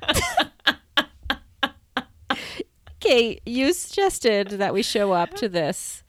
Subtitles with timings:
[0.00, 1.08] that.
[2.96, 6.02] okay, you suggested that we show up to this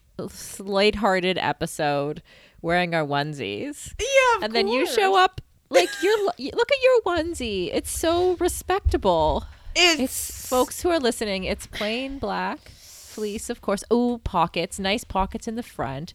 [0.58, 2.22] lighthearted episode
[2.62, 3.94] wearing our onesies.
[4.00, 7.70] Yeah, and then you show up like you're look at your onesie.
[7.72, 9.44] It's so respectable.
[9.74, 11.44] It's, It's folks who are listening.
[11.44, 13.84] It's plain black fleece, of course.
[13.90, 16.14] Oh, pockets, nice pockets in the front.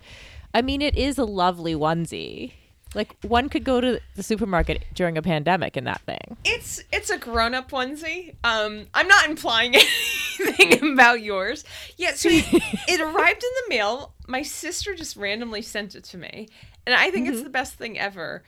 [0.54, 2.54] I mean, it is a lovely onesie.
[2.94, 6.38] Like one could go to the supermarket during a pandemic in that thing.
[6.44, 8.36] It's it's a grown up onesie.
[8.44, 9.76] Um, I'm not implying
[10.40, 11.64] anything about yours.
[11.98, 14.14] Yeah, so it, arrived in the mail.
[14.28, 16.50] My sister just randomly sent it to me,
[16.86, 18.44] and I think it's the best thing ever.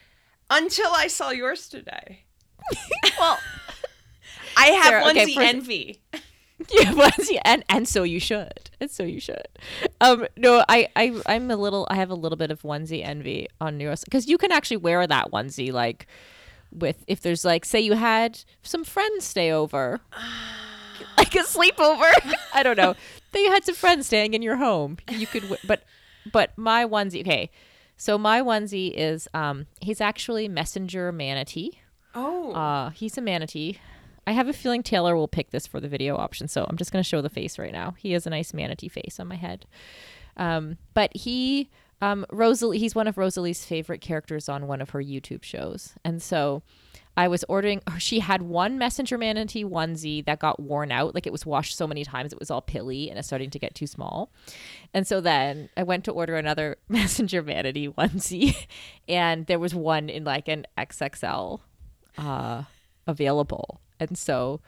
[0.50, 2.24] Until I saw yours today.
[3.20, 3.40] well,
[4.58, 6.02] I have Sarah, okay, onesie first- envy.
[6.72, 9.48] yeah, onesie, and and so you should, and so you should.
[10.02, 11.88] Um, no, I I I'm a little.
[11.90, 15.06] I have a little bit of onesie envy on Neuros because you can actually wear
[15.08, 16.08] that onesie like
[16.72, 20.00] with if there's like say you had some friends stay over,
[21.18, 22.12] like a sleepover.
[22.54, 22.96] I don't know.
[23.32, 24.98] That you had some friends staying in your home.
[25.10, 25.84] You could, w- but
[26.32, 27.22] but my onesie.
[27.22, 27.50] Okay,
[27.98, 31.80] so my onesie is um he's actually messenger manatee.
[32.16, 33.80] Oh, Uh, he's a manatee.
[34.26, 36.92] I have a feeling Taylor will pick this for the video option, so I'm just
[36.92, 37.96] going to show the face right now.
[37.98, 39.66] He has a nice manatee face on my head.
[40.38, 41.70] Um, but he,
[42.02, 45.94] um, Rosalie, he's one of Rosalie's favorite characters on one of her YouTube shows.
[46.04, 46.64] And so
[47.16, 51.14] I was ordering, or she had one messenger manatee onesie that got worn out.
[51.14, 53.60] Like it was washed so many times, it was all pilly and it's starting to
[53.60, 54.32] get too small.
[54.94, 58.56] And so then I went to order another messenger manatee onesie,
[59.08, 61.60] and there was one in like an XXL
[62.18, 62.64] uh,
[63.06, 64.62] available, and so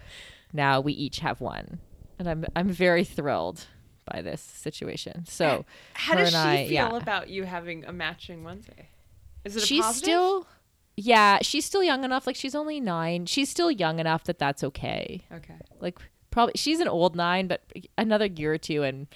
[0.54, 1.80] now we each have one,
[2.20, 3.68] and I'm I'm very thrilled
[4.12, 5.26] by this situation.
[5.26, 6.96] So how does she I- feel yeah.
[6.96, 8.90] about you having a matching Wednesday?
[9.44, 10.04] Is it a she's positive?
[10.04, 10.48] still,
[10.98, 12.26] yeah, she's still young enough.
[12.26, 13.26] Like she's only nine.
[13.26, 15.24] She's still young enough that that's okay.
[15.32, 15.60] okay.
[15.80, 16.00] Like
[16.32, 17.62] probably she's an old nine, but
[17.98, 19.08] another year or two, and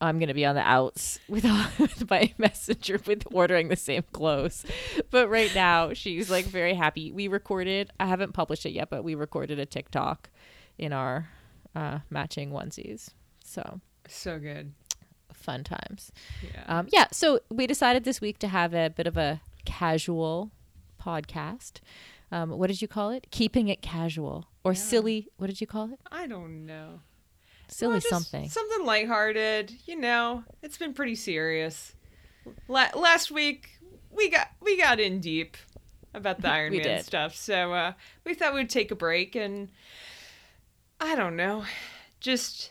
[0.00, 1.44] I'm gonna be on the outs with,
[1.78, 4.64] with my messenger with ordering the same clothes.
[5.10, 7.12] But right now, she's like very happy.
[7.12, 7.90] We recorded.
[7.98, 10.28] I haven't published it yet, but we recorded a TikTok
[10.78, 11.28] in our
[11.74, 13.10] uh, matching onesies.
[13.44, 14.72] So So good.
[15.32, 16.12] fun times.
[16.42, 16.64] Yeah.
[16.66, 17.06] Um, yeah.
[17.12, 20.50] So we decided this week to have a bit of a casual
[21.00, 21.80] podcast.
[22.32, 23.28] Um, what did you call it?
[23.30, 25.28] Keeping it casual or silly?
[25.36, 26.00] What did you call it?
[26.10, 27.00] I don't know.
[27.68, 28.48] Silly Well, something.
[28.48, 29.72] Something lighthearted.
[29.86, 31.94] You know, it's been pretty serious.
[32.68, 33.70] La- last week
[34.10, 35.56] we got we got in deep
[36.14, 37.04] about the Iron Man did.
[37.04, 37.92] stuff, so uh,
[38.24, 39.68] we thought we'd take a break and
[41.00, 41.64] I don't know,
[42.20, 42.70] just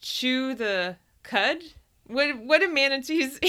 [0.00, 1.58] chew the cud.
[2.06, 3.38] What what do manatees?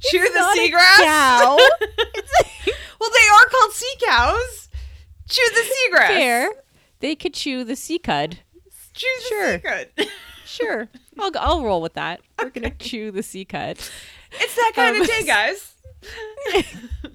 [0.00, 0.96] chew the not a seagrass.
[1.04, 1.56] cow.
[3.00, 4.61] well, they are called sea cows.
[5.32, 5.60] Chew the
[5.96, 6.06] seagrass.
[6.08, 6.50] Fair.
[7.00, 8.38] They could chew the sea cud.
[8.94, 9.52] Chew the Sure.
[9.54, 9.88] sea cud.
[10.44, 10.88] Sure.
[11.18, 12.20] I'll, I'll roll with that.
[12.38, 13.78] We're going to chew the sea cud.
[14.32, 15.74] It's that kind Um, of day, guys.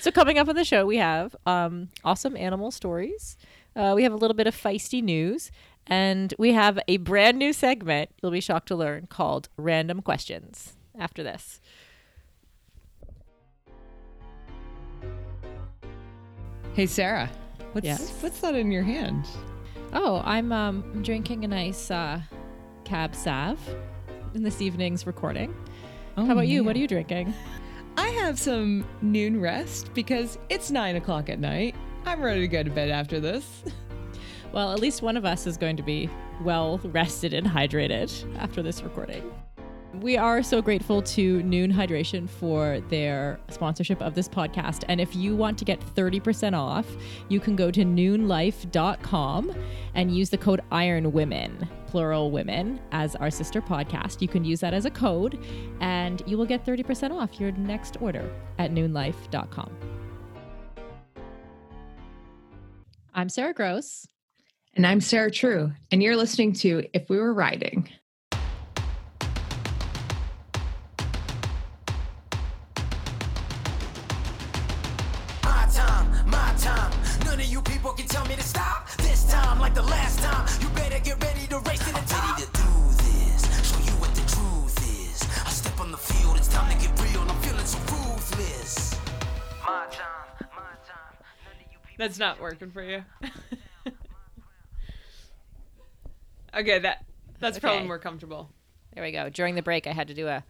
[0.00, 3.36] So coming up on the show, we have um, awesome animal stories.
[3.76, 5.50] Uh, we have a little bit of feisty news,
[5.86, 8.10] and we have a brand new segment.
[8.20, 11.60] You'll be shocked to learn called "Random Questions." After this,
[16.74, 17.30] Hey Sarah,
[17.72, 18.12] what's Yes?
[18.20, 19.26] what's that in your hand?
[19.92, 22.20] oh, I'm um, drinking a nice uh,
[22.84, 23.58] cab sav
[24.34, 25.54] in this evening's recording.
[26.16, 26.62] Oh, How about you?
[26.62, 27.34] What are you drinking?
[27.96, 31.74] I have some Nuun rest because it's nine o'clock at night.
[32.06, 33.62] I'm ready to go to bed after this.
[34.52, 36.10] Well, at least one of us is going to be
[36.42, 39.30] well rested and hydrated after this recording.
[39.94, 44.84] We are so grateful to Nuun Hydration for their sponsorship of this podcast.
[44.86, 46.86] And if you want to get 30% off,
[47.28, 49.52] you can go to nuunlife.com
[49.94, 54.22] and use the code Iron Women, plural women, as our sister podcast.
[54.22, 55.44] You can use that as a code
[55.80, 59.76] and you will get 30% off your next order at nuunlife.com.
[63.12, 64.06] I'm Sarah Gross.
[64.74, 67.88] And I'm Sarah True, and you're listening to If We Were Riding.
[77.50, 78.88] You people can tell me to stop.
[78.98, 82.38] This time, like the last time, you better get ready to race to the top.
[82.38, 82.68] Ready to do
[83.02, 85.22] this, show you what the truth is.
[85.46, 87.22] I step on the field, it's time to get real.
[87.22, 88.94] I'm feeling so ruthless.
[89.66, 91.16] My time, my time.
[91.44, 91.96] None of you people.
[91.98, 93.04] That's not working for you.
[96.54, 97.04] okay, that
[97.40, 98.50] that's probably more comfortable.
[98.94, 99.28] There we go.
[99.28, 100.44] During the break, I had to do a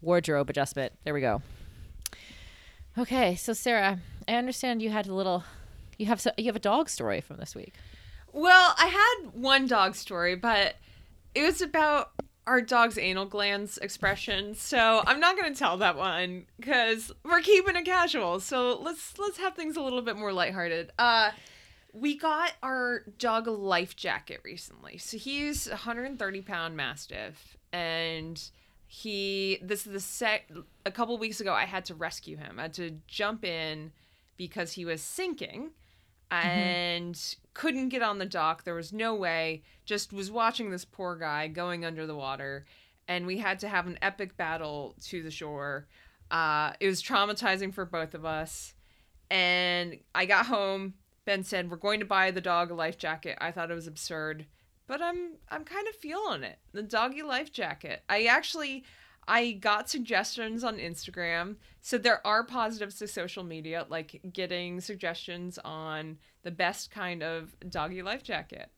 [0.00, 0.92] wardrobe adjustment.
[1.04, 1.42] There we go.
[2.96, 5.44] Okay, so Sarah, I understand you had a little,
[5.98, 7.74] you have so, you have a dog story from this week.
[8.32, 10.76] Well, I had one dog story, but
[11.34, 12.12] it was about
[12.46, 14.54] our dog's anal glands expression.
[14.54, 18.40] So I'm not going to tell that one because we're keeping it casual.
[18.40, 20.92] So let's let's have things a little bit more lighthearted.
[20.98, 21.30] Uh,
[21.92, 24.98] we got our dog a life jacket recently.
[24.98, 28.40] So he's a 130 pound mastiff, and
[28.86, 30.42] he this is the set.
[30.86, 32.58] A couple weeks ago, I had to rescue him.
[32.58, 33.92] I had to jump in
[34.36, 35.72] because he was sinking
[36.30, 38.64] and couldn't get on the dock.
[38.64, 39.62] There was no way.
[39.84, 42.66] Just was watching this poor guy going under the water,
[43.06, 45.88] and we had to have an epic battle to the shore.
[46.30, 48.74] Uh, it was traumatizing for both of us.
[49.30, 50.94] And I got home.
[51.24, 53.86] Ben said, "We're going to buy the dog a life jacket." I thought it was
[53.86, 54.46] absurd,
[54.86, 56.58] but I'm I'm kind of feeling it.
[56.72, 58.02] The doggy life jacket.
[58.08, 58.84] I actually
[59.28, 61.56] I got suggestions on Instagram.
[61.82, 67.54] So there are positives to social media, like getting suggestions on the best kind of
[67.70, 68.70] doggy life jacket.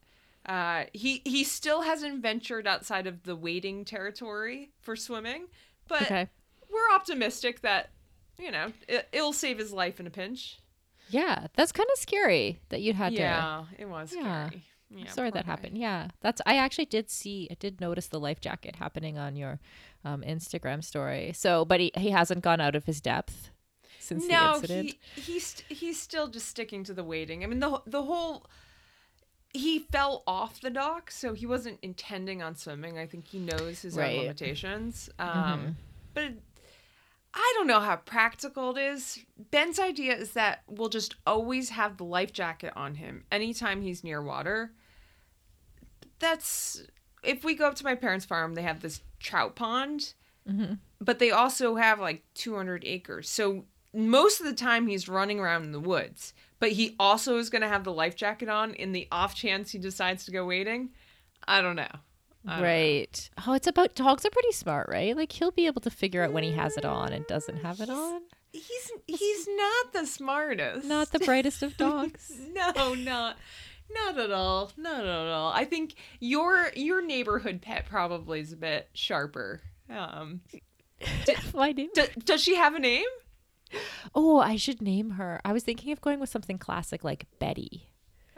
[0.44, 5.46] Uh, he he still hasn't ventured outside of the wading territory for swimming,
[5.86, 6.28] but Okay.
[6.70, 7.90] we're optimistic that
[8.38, 10.58] you know it, it'll save his life in a pinch.
[11.10, 13.18] Yeah, that's kind of scary that you'd had to.
[13.20, 14.48] Yeah, it was Yeah.
[14.48, 14.64] scary.
[14.92, 15.50] Yeah, Sorry that guy.
[15.50, 15.78] happened.
[15.78, 16.40] Yeah, that's.
[16.46, 17.46] I actually did see.
[17.50, 19.60] I did notice the life jacket happening on your
[20.04, 21.32] um, Instagram story.
[21.34, 23.50] So, but he he hasn't gone out of his depth
[23.98, 24.96] since the No, incident.
[25.16, 27.44] he he's he's still just sticking to the waiting.
[27.44, 28.46] I mean the the whole
[29.52, 32.98] he fell off the dock, so he wasn't intending on swimming.
[32.98, 34.16] I think he knows his Right.
[34.16, 35.10] own limitations.
[35.18, 35.76] Um,
[36.14, 36.34] But
[37.34, 39.18] I don't know how practical it is.
[39.50, 44.02] Ben's idea is that we'll just always have the life jacket on him anytime he's
[44.04, 44.72] near water.
[46.18, 46.82] That's
[47.22, 50.14] if we go up to my parents' farm, they have this trout pond,
[50.48, 50.74] mm-hmm.
[51.00, 53.28] but they also have like 200 acres.
[53.28, 53.64] So
[53.94, 57.62] most of the time he's running around in the woods, but he also is going
[57.62, 60.90] to have the life jacket on in the off chance he decides to go wading.
[61.46, 61.82] I don't know.
[62.46, 62.68] I don't know.
[62.68, 63.30] Right.
[63.46, 65.16] Oh, it's about dogs are pretty smart, right?
[65.16, 67.80] Like he'll be able to figure out when he has it on and doesn't have
[67.80, 68.22] it mm, on.
[68.52, 70.86] He's he's not the smartest.
[70.86, 72.32] Not the brightest of dogs.
[72.52, 73.36] no, not
[73.94, 74.72] not at all.
[74.76, 75.52] Not at all.
[75.52, 79.60] I think your your neighborhood pet probably is a bit sharper.
[79.88, 80.40] Um,
[81.54, 81.88] My name.
[81.94, 83.06] d- does she have a name?
[84.14, 85.40] Oh, I should name her.
[85.44, 87.88] I was thinking of going with something classic like Betty.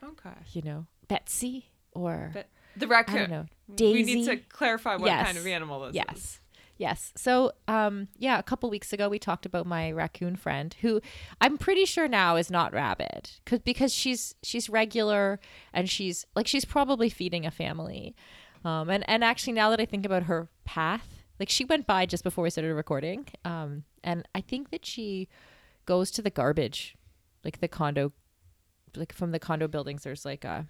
[0.03, 0.31] Okay.
[0.53, 3.17] You know, Betsy or But the raccoon.
[3.17, 3.47] I don't know.
[3.81, 5.27] We need to clarify what Yes.
[5.27, 5.95] kind of animal this is.
[5.97, 6.41] Yes.
[6.83, 7.13] Yes.
[7.15, 11.01] So, um, yeah, a couple weeks ago we talked about my raccoon friend, who
[11.41, 15.39] I'm pretty sure now is not rabid, cause because she's she's regular
[15.73, 18.17] and she's like she's probably feeding a family,
[18.65, 22.05] um, and and actually now that I think about her path, like she went by
[22.05, 25.29] just before we started recording, um, and I think that she
[25.87, 26.97] goes to the garbage,
[27.45, 28.11] like the condo,
[28.97, 30.03] like from the condo buildings.
[30.03, 30.67] There's like a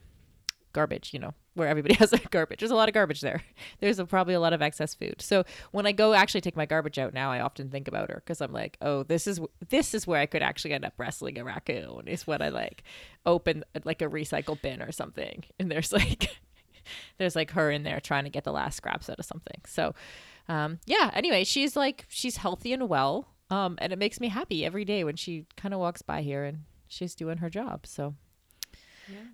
[0.72, 2.60] garbage, you know, where everybody has their garbage.
[2.60, 3.42] There's a lot of garbage there.
[3.80, 5.16] There's a, probably a lot of excess food.
[5.20, 8.22] So when I go actually take my garbage out now, I often think about her
[8.24, 11.38] because I'm like, oh, this is this is where I could actually end up wrestling
[11.38, 12.06] a raccoon.
[12.06, 12.82] Is when I like
[13.26, 16.36] open like a recycle bin or something, and there's like
[17.18, 19.60] there's like her in there trying to get the last scraps out of something.
[19.66, 19.94] So
[20.48, 21.10] um, yeah.
[21.14, 25.04] Anyway, she's like she's healthy and well, um, and it makes me happy every day
[25.04, 27.86] when she kind of walks by here and she's doing her job.
[27.86, 28.14] So.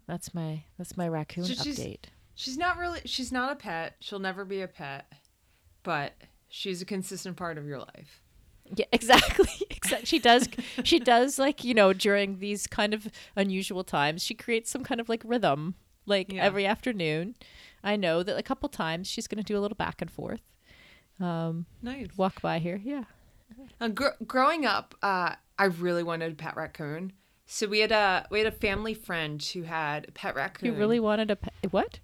[0.06, 2.04] That's my that's my raccoon So she's- update.
[2.34, 3.00] She's not really.
[3.04, 3.96] She's not a pet.
[4.00, 5.12] She'll never be a pet.
[5.82, 6.14] But
[6.48, 8.22] she's a consistent part of your life.
[8.76, 9.48] Yeah, exactly.
[9.70, 10.06] Exactly.
[10.06, 10.48] She does.
[10.84, 15.00] she does like you know during these kind of unusual times, she creates some kind
[15.00, 15.75] of like rhythm.
[16.06, 16.42] Like Yeah.
[16.44, 17.34] every afternoon,
[17.82, 20.40] I know that a couple times she's going to do a little back and forth.
[21.20, 22.06] Um, Nice.
[22.16, 22.80] walk by here.
[22.82, 23.04] Yeah.
[23.80, 27.12] Uh, gr- growing up, uh, I really wanted a pet raccoon.
[27.50, 30.67] So we had a we had a family friend who had a pet raccoon.
[30.67, 31.55] You really wanted a pet?
[31.71, 31.99] What?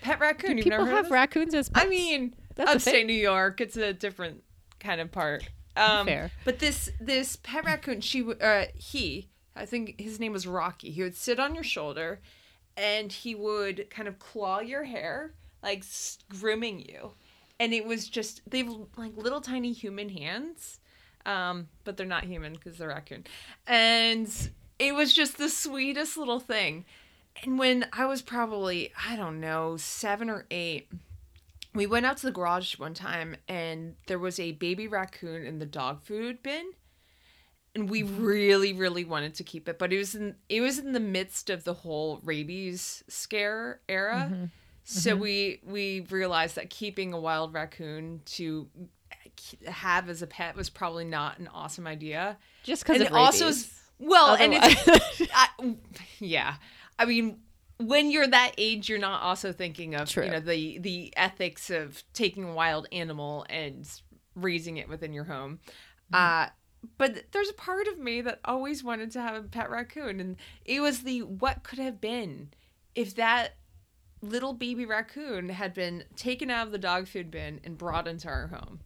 [0.00, 0.56] pet raccoon?
[0.56, 1.86] Do people never have raccoons as pets?
[1.86, 3.06] I mean, That's upstate.
[3.06, 4.42] New York, it's a different
[4.80, 5.48] kind of part.
[5.76, 6.32] Um, Fair.
[6.44, 10.90] But this this pet raccoon, she uh, he, I think his name was Rocky.
[10.90, 12.20] He would sit on your shoulder,
[12.76, 15.84] and he would kind of claw your hair, like
[16.28, 17.12] grooming you,
[17.60, 20.80] and it was just they've like little tiny human hands,
[21.24, 23.24] um, but they're not human because they're raccoon,
[23.68, 26.84] and it was just the sweetest little thing.
[27.42, 30.90] And when I was probably, I don't know, seven or eight,
[31.74, 35.58] we went out to the garage one time and there was a baby raccoon in
[35.58, 36.72] the dog food bin.
[37.74, 38.24] And we mm-hmm.
[38.24, 41.50] really, really wanted to keep it, but it was in it was in the midst
[41.50, 44.28] of the whole rabies scare era.
[44.32, 44.44] Mm-hmm.
[44.84, 45.20] So mm-hmm.
[45.20, 48.68] we we realized that keeping a wild raccoon to
[49.66, 52.38] have as a pet was probably not an awesome idea.
[52.64, 55.48] Just because it also is well, and it's I,
[56.18, 56.54] yeah.
[56.98, 57.40] I mean,
[57.78, 60.24] when you're that age, you're not also thinking of True.
[60.24, 63.88] you know the the ethics of taking a wild animal and
[64.34, 65.60] raising it within your home.
[66.12, 66.46] Mm-hmm.
[66.46, 66.48] Uh,
[66.96, 70.36] but there's a part of me that always wanted to have a pet raccoon, and
[70.64, 72.50] it was the what could have been
[72.94, 73.54] if that
[74.20, 78.28] little baby raccoon had been taken out of the dog food bin and brought into
[78.28, 78.80] our home.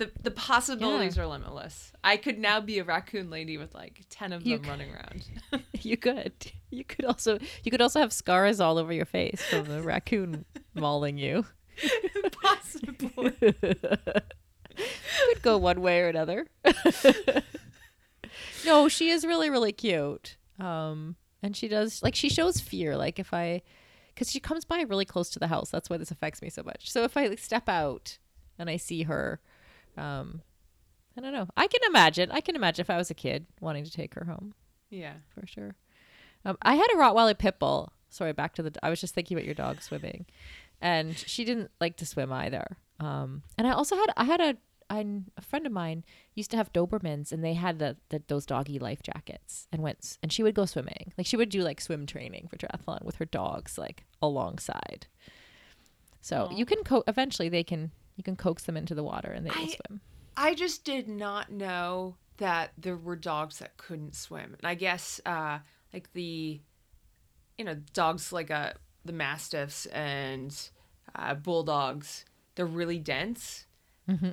[0.00, 1.92] The, the possibilities are limitless.
[2.02, 5.28] I could now be a raccoon lady with like 10 of them running around.
[5.82, 6.32] you could.
[6.70, 10.46] You could also you could also have scars all over your face from the raccoon
[10.74, 11.44] mauling you.
[12.42, 13.32] Possibly.
[13.32, 14.32] could
[15.42, 16.46] go one way or another.
[18.64, 20.38] no, she is really really cute.
[20.58, 22.96] Um, and she does like she shows fear.
[22.96, 23.60] Like if I,
[24.14, 25.68] because she comes by really close to the house.
[25.68, 26.90] That's why this affects me so much.
[26.90, 28.16] So if I like, step out
[28.58, 29.42] and I see her,
[29.96, 30.42] um,
[31.16, 31.48] I don't know.
[31.56, 32.30] I can imagine.
[32.30, 34.54] I can imagine if I was a kid wanting to take her home
[34.90, 35.14] Yeah.
[35.34, 35.74] for sure.
[36.44, 37.92] Um, I had a Rottweiler pit bull.
[38.08, 38.72] Sorry, back to the.
[38.82, 40.26] I was just thinking about your dog swimming,
[40.80, 42.76] and she didn't like to swim either.
[42.98, 44.56] Um, and I also had I had a
[44.88, 45.04] I,
[45.36, 46.04] a friend of mine
[46.34, 50.18] used to have Dobermans, and they had the, the those doggy life jackets, and went
[50.22, 51.12] and she would go swimming.
[51.18, 55.06] Like she would do like swim training for triathlon with her dogs, like alongside.
[56.20, 56.54] So Aw.
[56.56, 59.50] you can co- eventually they can you can coax them into the water and they
[59.50, 60.00] will I- swim.
[60.36, 64.54] I just did not know that there were dogs that couldn't swim.
[64.58, 65.60] And I guess uh
[65.94, 66.60] like the
[67.56, 68.72] you know, dogs like uh
[69.06, 70.54] the mastiffs and
[71.14, 73.66] uh, bulldogs, they're really dense.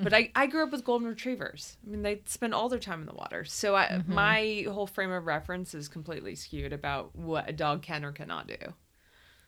[0.01, 1.77] But I, I grew up with golden retrievers.
[1.86, 3.46] I mean, they spend all their time in the water.
[3.46, 8.03] So I, my whole frame of reference is completely skewed about what a dog can
[8.03, 8.58] or cannot do.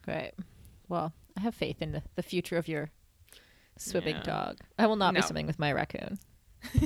[0.04, 0.34] Great.
[0.88, 2.92] Well, I have faith in the, the future of your
[3.80, 4.24] swimming Yeah.
[4.24, 4.58] dog.
[4.78, 6.20] I will not be swimming with my raccoon.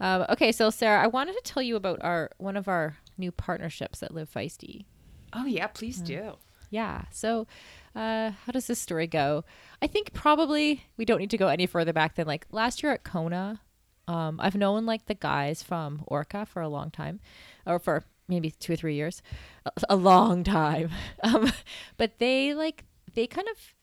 [0.00, 3.32] um, okay, so Sarah, I wanted to tell you about our one of our new
[3.32, 4.84] partnerships at Live Feisty.
[5.32, 6.34] Oh, yeah, please do.
[6.70, 7.02] Yeah.
[7.10, 7.46] So,
[7.94, 9.44] uh, how does this story go?
[9.82, 12.92] I think probably we don't need to go any further back than like last year
[12.92, 13.60] at Kona.
[14.06, 17.20] Um, I've known like the guys from Orca for a long time,
[17.66, 19.22] or for maybe two or three years,
[19.66, 20.90] a, a long time.
[21.22, 21.50] Um,
[21.96, 22.84] but they like
[23.18, 23.74] they kind of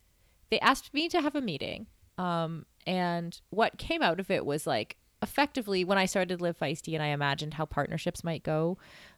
[0.50, 1.88] they asked me to have a meeting.
[2.18, 6.94] Um, and what came out of it was like effectively when I started Live Feisty
[6.94, 8.78] and I imagined how partnerships might go.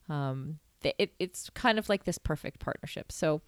[0.09, 3.11] Um, it, it's kind of like this perfect partnership.
[3.11, 3.41] So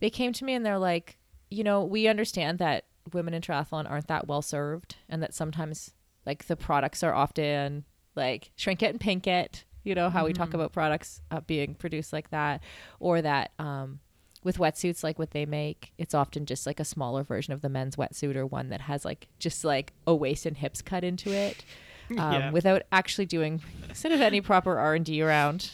[0.00, 1.16] they came to me and they're like,
[1.50, 2.84] you know, we understand that
[3.14, 5.94] women in triathlon aren't that well served and that sometimes
[6.26, 7.84] like the products are often
[8.14, 11.74] like shrink it and pink it, you know, how we talk about products uh, being
[11.74, 12.62] produced like that,
[13.00, 14.00] or that um,
[14.44, 17.68] with wetsuits like what they make, it's often just like a smaller version of the
[17.68, 21.30] men's wetsuit or one that has like just like a waist and hips cut into
[21.32, 21.64] it.
[22.10, 22.50] Um, Yeah.
[22.50, 23.62] without actually doing
[23.94, 25.70] sort of any proper R and D around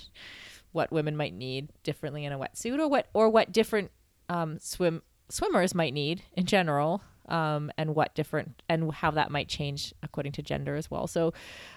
[0.70, 3.90] what women might need differently in a wetsuit or what or what different
[4.28, 9.48] um, swim swimmers might need in general um, and what different and how that might
[9.48, 11.32] change according to gender as well so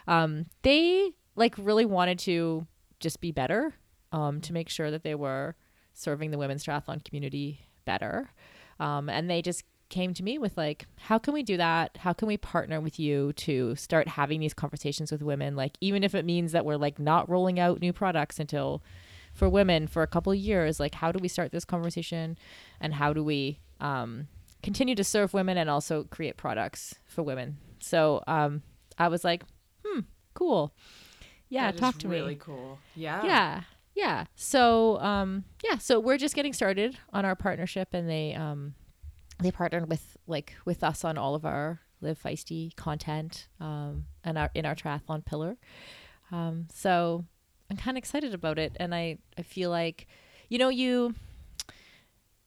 [0.07, 2.67] um, they like really wanted to
[2.99, 3.73] just be better
[4.11, 5.55] um, to make sure that they were
[5.93, 8.31] serving the women's triathlon community better.
[8.79, 11.97] Um, and they just came to me with like how can we do that?
[11.97, 15.55] How can we partner with you to start having these conversations with women?
[15.55, 18.81] Like even if it means that we're like not rolling out new products until
[19.33, 22.37] for women for a couple of years like how do we start this conversation?
[22.81, 24.27] And how do we um,
[24.63, 27.57] continue to serve women and also create products for women?
[27.79, 28.63] So um,
[28.97, 29.43] i was like
[29.85, 29.99] hmm
[30.33, 30.73] cool.
[31.49, 32.19] Yeah That talk to me.
[32.19, 32.79] really cool.
[32.95, 33.23] Yeah.
[33.23, 33.61] yeah
[33.95, 34.25] yeah.
[34.35, 38.73] So um yeah so we're just getting started on our partnership and they um
[39.39, 44.37] they partnered with like with us on all of our live feisty content um and
[44.37, 45.57] our in our triathlon pillar.
[46.31, 47.25] Um so
[47.69, 50.05] i'm kind of excited about it and i i feel like
[50.49, 51.15] you know you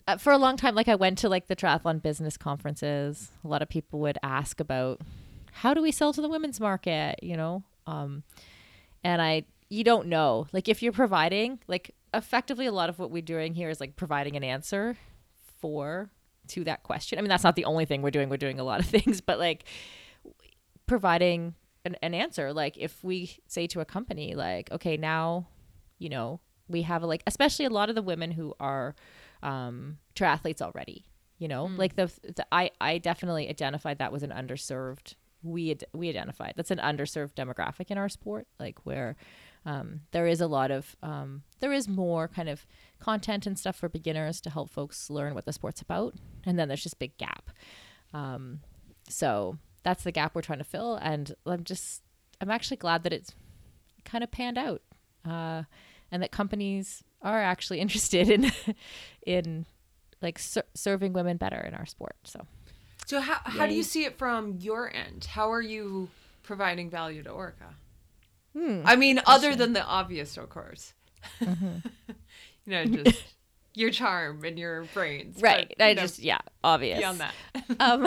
[0.06, 3.30] uh, for a long time like i went to like the triathlon business conferences.
[3.44, 5.00] A lot of people would ask about
[5.52, 7.18] how do we sell to the women's market?
[7.22, 8.24] You know um
[9.04, 13.10] and I you don't know like if you're providing like effectively a lot of what
[13.10, 14.96] we're doing here is like providing an answer
[15.60, 16.10] for
[16.48, 17.18] to that question.
[17.18, 18.28] I mean that's not the only thing we're doing.
[18.28, 19.64] We're doing a lot of things, but like
[20.86, 21.54] providing
[21.84, 25.46] an, an answer like if we say to a company like okay now
[25.98, 28.94] you know we have a, like especially a lot of the women who are
[29.42, 31.06] um triathletes already
[31.38, 35.84] you know like the, the i i definitely identified that was an underserved we ad-
[35.92, 39.16] we identified that's an underserved demographic in our sport like where
[39.66, 42.64] um, there is a lot of um, there is more kind of
[43.00, 46.14] content and stuff for beginners to help folks learn what the sport's about
[46.46, 47.50] and then there's just big gap
[48.14, 48.60] Um,
[49.08, 52.02] so that's the gap we're trying to fill, and I'm just
[52.40, 53.32] I'm actually glad that it's
[54.04, 54.82] kind of panned out,
[55.24, 55.62] uh,
[56.10, 58.50] and that companies are actually interested in
[59.26, 59.66] in
[60.22, 62.16] like ser- serving women better in our sport.
[62.24, 62.46] So
[63.06, 65.26] So how how do you see it from your end?
[65.26, 66.08] How are you
[66.42, 67.74] providing value to Orca?
[68.56, 70.94] Hmm, I mean, other than the obvious, of course.
[71.40, 71.88] Mm-hmm.
[72.64, 73.22] you know, just
[73.74, 75.42] your charm and your brains.
[75.42, 76.98] right, but, I know, just yeah, obvious.
[76.98, 77.34] beyond that.
[77.80, 78.06] um,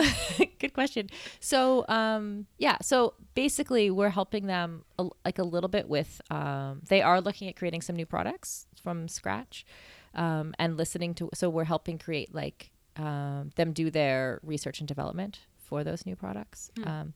[0.58, 1.08] good question.
[1.38, 6.20] So, um, yeah, so basically, we're helping them a, like a little bit with.
[6.30, 9.64] Um, they are looking at creating some new products from scratch,
[10.16, 11.30] um, and listening to.
[11.32, 16.16] So we're helping create like um, them do their research and development for those new
[16.16, 16.72] products.
[16.84, 17.14] Um,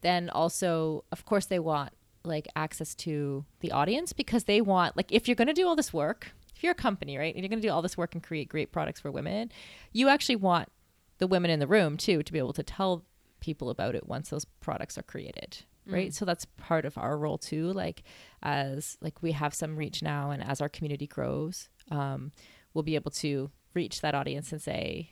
[0.00, 1.92] then also, of course, they want
[2.24, 5.76] like access to the audience because they want like if you're going to do all
[5.76, 6.32] this work.
[6.56, 8.50] If you're a company, right, and you're going to do all this work and create
[8.50, 9.50] great products for women,
[9.92, 10.68] you actually want
[11.16, 13.02] the women in the room too to be able to tell
[13.40, 17.38] people about it once those products are created right so that's part of our role
[17.38, 18.02] too like
[18.42, 22.32] as like we have some reach now and as our community grows um,
[22.74, 25.10] we'll be able to reach that audience and say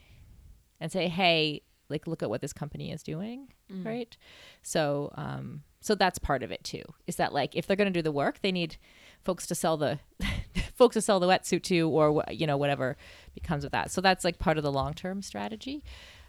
[0.81, 3.49] and say hey like look at what this company is doing
[3.85, 4.17] right?
[4.63, 7.99] So um so that's part of it too is that like if they're going to
[7.99, 8.77] do the work they need
[9.25, 9.99] folks to sell the
[10.75, 12.97] folks to sell the wetsuit to or you know whatever
[13.35, 13.91] becomes of that.
[13.91, 15.85] So that's like part of the long term strategy.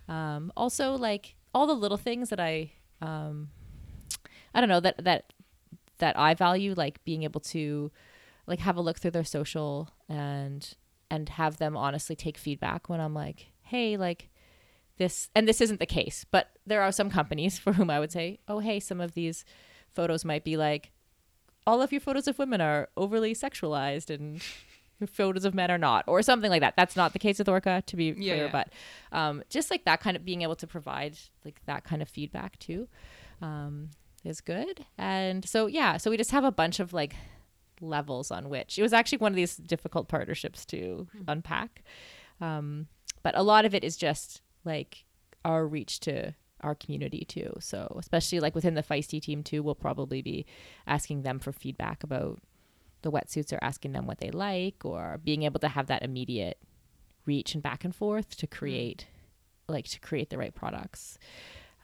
[0.08, 3.50] Um also like all the little things that i um
[4.54, 5.34] i don't know that that
[5.98, 7.92] that i value like being able to
[8.48, 10.75] like have a look through their social and
[11.10, 14.30] and have them honestly take feedback when i'm like hey like
[15.00, 18.12] this and this isn't the case but there are some companies for whom i would
[18.12, 19.44] say oh hey some of these
[19.94, 20.91] photos might be like
[21.65, 24.41] all of your photos of women are overly sexualized and
[25.00, 26.74] your photos of men are not or something like that.
[26.75, 28.51] That's not the case with orca to be Yeah, clear yeah.
[28.51, 28.74] but
[29.12, 32.58] um, just like that kind of being able to provide like that kind of feedback
[32.60, 32.88] too
[33.41, 33.91] um,
[34.24, 34.86] is good.
[34.98, 37.15] And so yeah so we just have a bunch of like
[37.82, 41.83] levels on which it was actually one of these difficult partnerships to unpack
[42.42, 42.88] um,
[43.24, 45.05] but a lot of it is just like
[45.44, 47.53] our reach to our community too.
[47.60, 50.46] So especially like within the feisty team too we'll probably be
[50.86, 52.40] asking them for feedback about
[53.01, 56.58] the wetsuits or asking them what they like or being able to have that immediate
[57.25, 59.08] reach and back and forth to create
[59.68, 61.18] like to create the right products.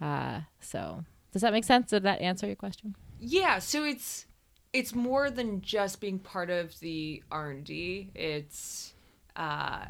[0.01, 1.89] Uh, so does that make sense?
[1.89, 2.95] Did that answer your question?
[3.19, 4.25] Yeah, so it's
[4.73, 8.11] it's more than just being part of the R and D.
[8.13, 8.93] It's
[9.35, 9.85] uh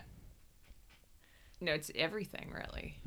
[1.66, 3.00] no, it's everything really.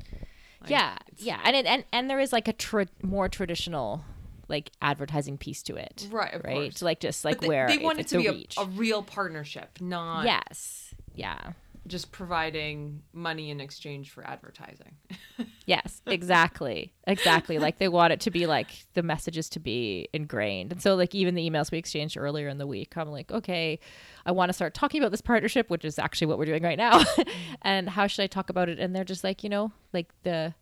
[0.61, 4.03] Like, yeah yeah and it, and and there is like a tra- more traditional
[4.49, 6.81] like advertising piece to it Right, right course.
[6.81, 10.25] like just like they, where they want it to be a, a real partnership, not
[10.25, 11.53] yes yeah
[11.87, 14.95] just providing money in exchange for advertising.
[15.69, 16.93] Yes, exactly.
[17.05, 17.59] exactly.
[17.59, 20.71] Like they want it to be like the messages to be ingrained.
[20.71, 23.79] And so like even the emails we exchanged earlier in the week, I'm like, okay,
[24.25, 26.77] I want to start talking about this partnership, which is actually what we're doing right
[26.77, 27.03] now.
[27.61, 28.79] and how should I talk about it?
[28.79, 30.55] And they're just like, you know, like the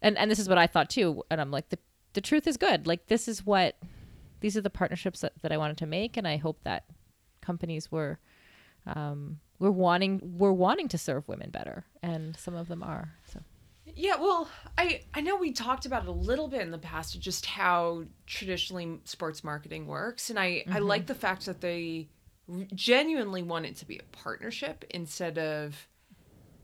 [0.00, 1.22] and and this is what I thought too.
[1.30, 1.78] And I'm like, the
[2.14, 2.86] the truth is good.
[2.86, 3.76] Like this is what
[4.40, 6.86] these are the partnerships that, that I wanted to make and I hope that
[7.42, 8.18] companies were
[8.86, 13.16] um we're wanting we're wanting to serve women better and some of them are.
[13.30, 13.40] So
[13.86, 17.18] Yeah, well, I I know we talked about it a little bit in the past,
[17.20, 20.84] just how traditionally sports marketing works, and I I mm-hmm.
[20.84, 22.08] like the fact that they
[22.74, 25.88] genuinely want it to be a partnership instead of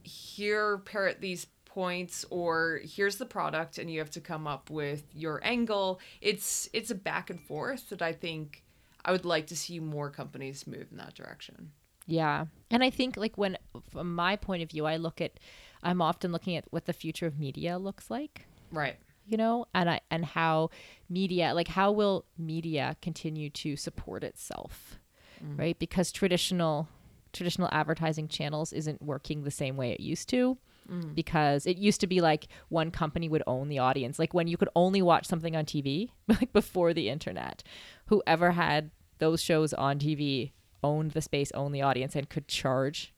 [0.03, 5.05] here parrot these points or here's the product and you have to come up with
[5.15, 6.01] your angle.
[6.21, 8.65] It's it's a back and forth that I think
[9.05, 11.71] I would like to see more companies move in that direction.
[12.07, 12.47] Yeah.
[12.71, 13.57] And I think like when
[13.93, 15.39] from my point of view, I look at
[15.83, 18.97] I'm often looking at what the future of media looks like, Right.
[19.27, 20.71] you know, and I and how
[21.09, 24.99] media like how will media continue to support itself?
[25.45, 25.59] Mm.
[25.59, 25.79] Right?
[25.79, 26.89] Because traditional
[27.33, 30.59] traditional advertising channels isn't working the same way it used to
[30.91, 31.15] mm.
[31.15, 34.57] because it used to be like one company would own the audience like when you
[34.57, 37.63] could only watch something on TV like before the internet
[38.07, 40.51] whoever had those shows on TV
[40.83, 43.13] owned the space owned the audience and could charge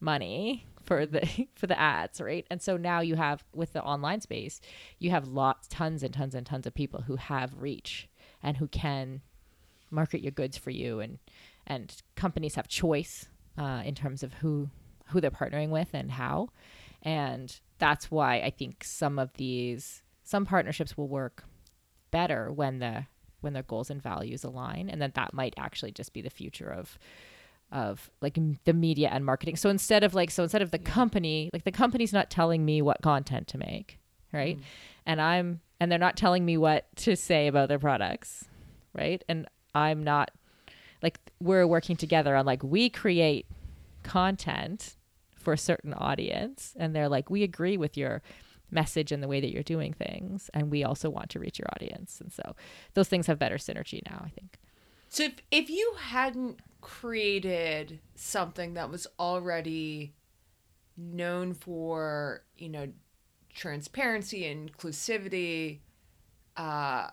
[0.00, 2.46] money for the for the ads right?
[2.50, 4.60] And so now you have with the online space
[4.98, 8.08] you have lots tons and tons and tons of people who have reach
[8.42, 9.22] and who can
[9.90, 11.00] market your goods for you.
[11.00, 11.18] And
[11.66, 14.70] and companies have choice uh, in terms of who
[15.08, 16.48] who they're partnering with and how.
[17.02, 21.44] And that's why i think some of these some partnerships will work
[22.10, 23.06] better when the
[23.40, 24.88] when their goals and values align.
[24.88, 26.98] And then that might actually just be the future of
[27.74, 29.56] of like m- the media and marketing.
[29.56, 32.80] So instead of like so instead of the company like the company's not telling me
[32.80, 33.98] what content to make
[34.34, 34.58] right?
[34.58, 34.62] Mm.
[35.06, 38.44] And I'm and they're not telling me what to say about their products,
[38.92, 39.22] right?
[39.28, 40.30] And I'm not
[41.02, 43.46] like we're working together on like we create
[44.02, 44.96] content
[45.36, 48.22] for a certain audience and they're like we agree with your
[48.70, 51.68] message and the way that you're doing things and we also want to reach your
[51.74, 52.20] audience.
[52.20, 52.56] And so
[52.94, 54.58] those things have better synergy now i think.
[55.08, 60.14] So if if you hadn't created something that was already
[60.98, 62.86] known for, you know,
[63.54, 65.80] transparency, inclusivity,
[66.58, 67.08] uh,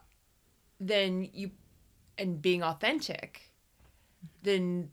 [0.80, 1.52] then you
[2.18, 3.54] and being authentic,
[4.44, 4.92] then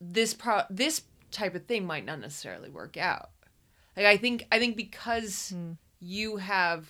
[0.00, 3.30] this pro this type of thing might not necessarily work out.
[3.96, 5.54] Like I think I think because
[6.00, 6.88] you have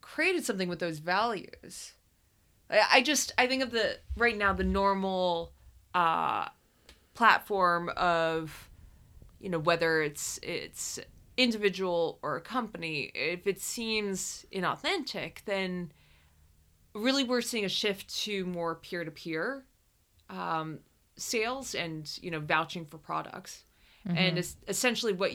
[0.00, 1.92] created something with those values.
[2.70, 5.52] I I just I think of the right now the normal
[5.94, 6.46] uh
[7.14, 8.68] platform of
[9.40, 10.98] you know whether it's it's
[11.36, 15.90] individual or a company if it seems inauthentic then
[16.94, 19.64] really we're seeing a shift to more peer-to-peer
[20.28, 20.78] um,
[21.16, 23.64] sales and you know vouching for products.
[24.16, 25.32] And es- essentially what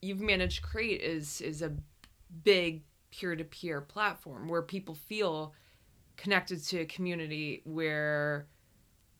[0.00, 1.72] you've managed to create is is a
[2.44, 5.54] big peer-to-peer platform where people feel
[6.16, 8.46] connected to a community where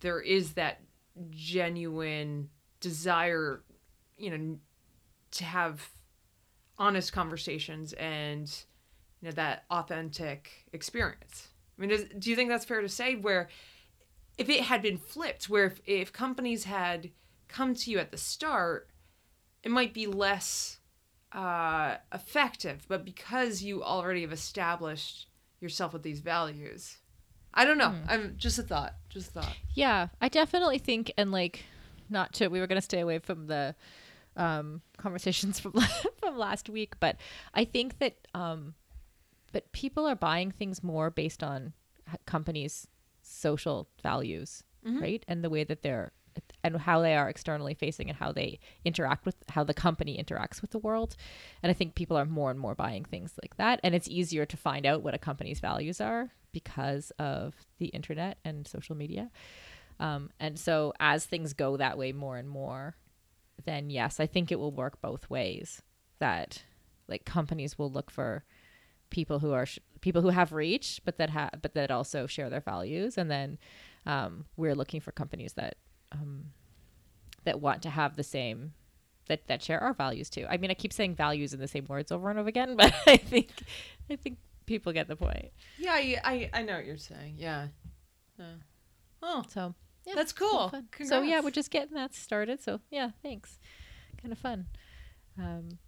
[0.00, 0.80] there is that
[1.30, 2.48] genuine
[2.80, 3.62] desire
[4.18, 4.58] you know
[5.30, 5.90] to have
[6.78, 8.64] honest conversations and
[9.20, 11.48] you know that authentic experience.
[11.78, 13.48] I mean do you think that's fair to say where
[14.38, 17.10] if it had been flipped where if, if companies had
[17.48, 18.88] come to you at the start
[19.62, 20.78] it might be less
[21.32, 25.28] uh, effective but because you already have established
[25.60, 26.98] yourself with these values
[27.56, 27.94] i don't know.
[28.08, 29.56] I'm just a thought just a thought.
[29.74, 31.64] Yeah, I definitely think, and like,
[32.08, 33.74] not to, we were going to stay away from the
[34.36, 35.72] um, conversations from
[36.20, 37.16] from last week, but
[37.54, 38.74] I think that, um,
[39.52, 41.72] but people are buying things more based on
[42.26, 42.86] companies'
[43.22, 44.62] social values,
[45.00, 46.12] right, and the way that they're
[46.62, 50.60] and how they are externally facing and how they interact with how the company interacts
[50.60, 51.16] with the world.
[51.62, 53.80] And I think people are more and more buying things like that.
[53.82, 58.38] And it's easier to find out what a company's values are because of the internet
[58.42, 59.30] and social media.
[60.00, 62.96] Um, and so as things go that way more and more,
[63.66, 65.82] then yes, I think it will work both ways.
[66.18, 66.64] That
[67.08, 68.42] like companies will look for
[69.10, 72.48] people who are sh- people who have reach, but that have but that also share
[72.48, 73.58] their values, and then
[74.06, 75.76] um, we're looking for companies that
[76.10, 76.46] um,
[77.44, 78.72] that want to have the same
[79.28, 80.46] that that share our values too.
[80.48, 82.94] I mean, I keep saying values in the same words over and over again, but
[83.06, 83.50] I think
[84.10, 85.50] I think people get the point.
[85.78, 87.68] yeah I, I i know what you're saying yeah
[88.38, 88.44] yeah.
[89.22, 89.74] oh So
[90.06, 90.72] yeah, That's cool.
[91.04, 92.62] So yeah, we're just getting that started.
[92.62, 93.58] So yeah, thanks.
[94.22, 94.66] Kind of fun.
[95.36, 95.78] Um,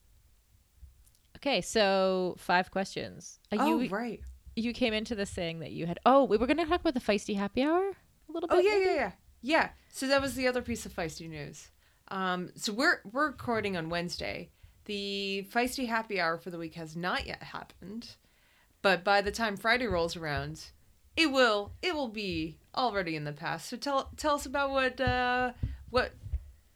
[1.37, 3.39] okay, so five questions.
[3.53, 4.21] Uh, oh you right
[4.57, 6.01] you came into this saying that you had.
[6.05, 7.91] Oh, we were going to talk about the feisty happy hour
[8.29, 8.59] a little bit.
[8.59, 8.85] Oh yeah, maybe?
[8.87, 9.13] yeah, yeah,
[9.43, 9.69] yeah.
[9.93, 11.69] So that was the other piece of feisty news.
[12.09, 14.51] Um, so we're we're recording on Wednesday.
[14.87, 18.17] The feisty happy hour for the week has not yet happened,
[18.83, 20.67] but by the time Friday rolls around,
[21.17, 23.69] it will it will be already in the past.
[23.69, 25.53] So tell tell us about what uh,
[25.91, 26.13] what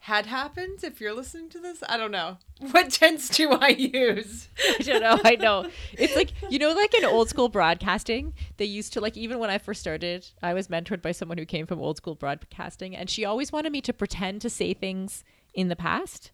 [0.00, 0.82] had happened.
[0.82, 2.38] If you're listening to this, I don't know
[2.72, 4.48] what tense do I use.
[4.68, 5.20] I don't know.
[5.24, 5.68] I know.
[5.92, 9.50] It's like you know, like in old school broadcasting, they used to like even when
[9.50, 13.08] I first started, I was mentored by someone who came from old school broadcasting, and
[13.08, 15.22] she always wanted me to pretend to say things
[15.54, 16.32] in the past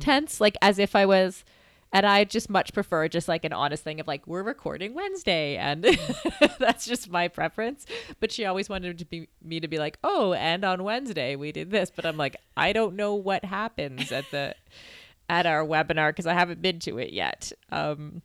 [0.00, 1.44] tense, like as if I was.
[1.92, 5.56] And I just much prefer just like an honest thing of like we're recording Wednesday,
[5.56, 5.84] and
[6.58, 7.84] that's just my preference.
[8.20, 11.50] But she always wanted to be me to be like, oh, and on Wednesday we
[11.50, 11.90] did this.
[11.90, 14.54] But I'm like, I don't know what happens at the
[15.28, 17.52] at our webinar because I haven't been to it yet.
[17.70, 18.22] Um,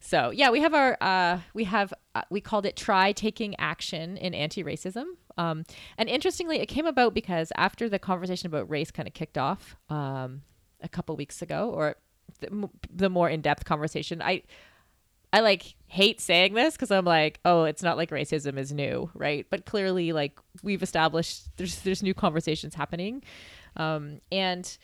[0.00, 4.16] so yeah, we have our uh, we have uh, we called it try taking action
[4.16, 5.04] in anti-racism.
[5.36, 5.64] Um,
[5.96, 9.76] and interestingly, it came about because after the conversation about race kind of kicked off
[9.88, 10.42] um,
[10.82, 11.96] a couple weeks ago, or
[12.90, 14.42] the, more in-depth conversation, I
[15.32, 19.10] I like hate saying this because I'm like, oh, it's not like racism is new,
[19.14, 19.46] right?
[19.48, 23.22] But clearly, like we've established, there's there's new conversations happening,
[23.76, 24.76] um, and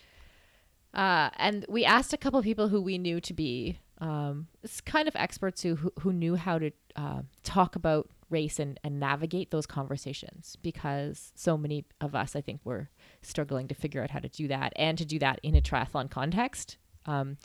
[0.94, 5.09] uh, and we asked a couple people who we knew to be um, s- kind
[5.09, 9.50] of experts who who, who knew how to uh, talk about race and, and navigate
[9.50, 12.88] those conversations because so many of us, I think, were
[13.22, 16.11] struggling to figure out how to do that and to do that in a triathlon
[16.11, 16.76] context.
[17.07, 17.38] Um,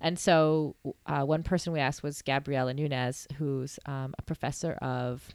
[0.00, 0.76] and so
[1.06, 5.28] uh, one person we asked was Gabriela Nunez, who's um, a professor of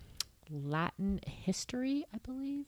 [0.49, 2.65] Latin history, I believe,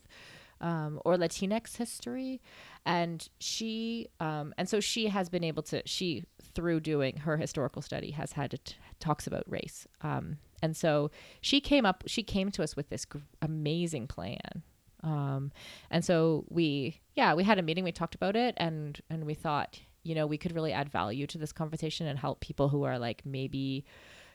[0.62, 2.42] um, or Latinx history,
[2.86, 6.24] and she um, and so she has been able to she
[6.56, 11.60] through doing her historical study has had t- talks about race, um, and so she
[11.60, 14.64] came up she came to us with this gr- amazing plan.
[15.04, 15.52] Um,
[15.92, 17.84] and so we, yeah, we had a meeting.
[17.84, 21.28] We talked about it, and and we thought, you know, we could really add value
[21.28, 23.86] to this conversation and help people who are like maybe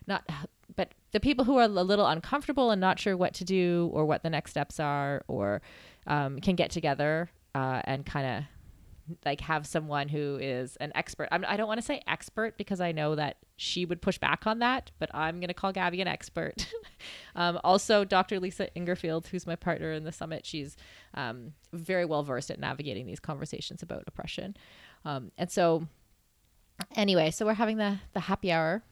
[0.06, 0.28] not
[0.76, 4.04] but the people who are a little uncomfortable and not sure what to do or
[4.04, 5.62] what the next steps are or
[6.06, 8.44] um, can get together uh, and kind of
[9.24, 11.28] like have someone who is an expert.
[11.32, 14.46] I'm, I don't want to say expert because I know that she would push back
[14.46, 16.66] on that, but I'm going to call Gabby an expert.
[17.36, 18.38] um, also, Dr.
[18.38, 20.76] Lisa Ingarfield, who's my partner in the summit, she's
[21.14, 24.56] um, very well versed at navigating these conversations about oppression.
[25.04, 25.86] Um, and so,
[26.96, 28.82] anyway, so we're having the the happy hour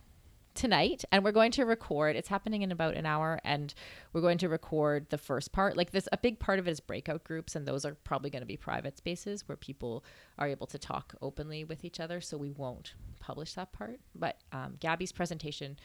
[0.56, 3.74] tonight and we're going to record it's happening in about an hour and
[4.12, 5.76] we're going to record the first part.
[5.76, 8.40] Like this a big part of it is breakout groups and those are probably going
[8.40, 10.02] to be private spaces where people
[10.38, 14.00] are able to talk openly with each other so we won't publish that part.
[14.14, 15.78] But um, gabby's presentation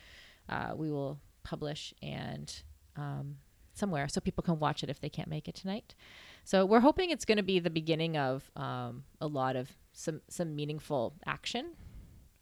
[0.49, 2.63] uh, we will publish and
[2.95, 3.35] um,
[3.73, 5.93] somewhere so people can watch it if they can't make it tonight.
[6.43, 10.21] So we're hoping it's going to be the beginning of um, a lot of some
[10.29, 11.71] some meaningful action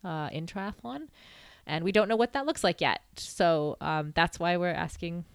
[0.03, 1.07] uh, in triathlon
[1.69, 3.01] and we don't know what that looks like yet.
[3.15, 5.25] So um, that's why we're asking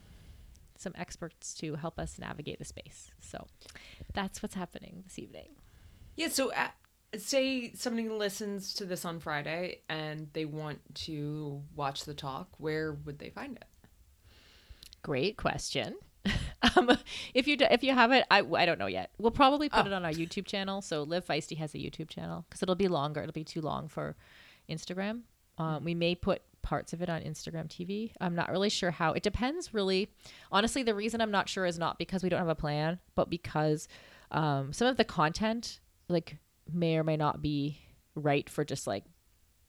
[0.76, 3.12] some experts to help us navigate the space.
[3.20, 3.46] So
[4.12, 5.50] that's what's happening this evening.
[6.16, 6.68] Yeah, so uh,
[7.16, 12.92] say somebody listens to this on Friday and they want to watch the talk, where
[12.92, 13.66] would they find it?
[15.02, 15.94] Great question.
[16.76, 16.90] um,
[17.34, 19.10] if you do, if you haven't, I, I don't know yet.
[19.18, 19.86] We'll probably put Oh.
[19.86, 20.80] it on our YouTube channel.
[20.82, 23.20] So Live Feisty has a YouTube channel because it'll be longer.
[23.20, 24.16] It'll be too long for
[24.70, 25.22] Instagram.
[25.58, 28.12] Um, we may put parts of it on Instagram TV.
[28.20, 29.12] I'm not really sure how.
[29.12, 30.08] It depends really.
[30.50, 33.28] Honestly, the reason I'm not sure is not because we don't have a plan, but
[33.28, 33.86] because
[34.30, 36.38] um, some of the content like
[36.72, 37.78] may or may not be
[38.14, 39.04] right for just like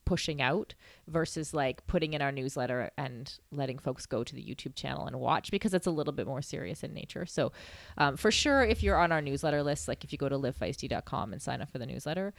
[0.06, 0.74] pushing out
[1.06, 5.20] versus like putting in our newsletter and letting folks go to the YouTube channel and
[5.20, 7.26] watch because it's a little bit more serious in nature.
[7.26, 7.52] So,
[7.98, 11.32] um, for sure, if you're on our newsletter list, like if you go to livefeisty.com
[11.34, 12.32] and sign up for the newsletter,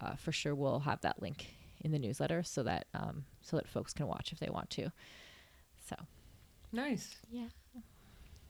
[0.00, 3.66] uh, for sure we'll have that link in the newsletter so that um, so that
[3.68, 4.92] folks can watch if they want to.
[5.88, 5.96] So,
[6.72, 7.16] Nice.
[7.30, 7.48] yeah,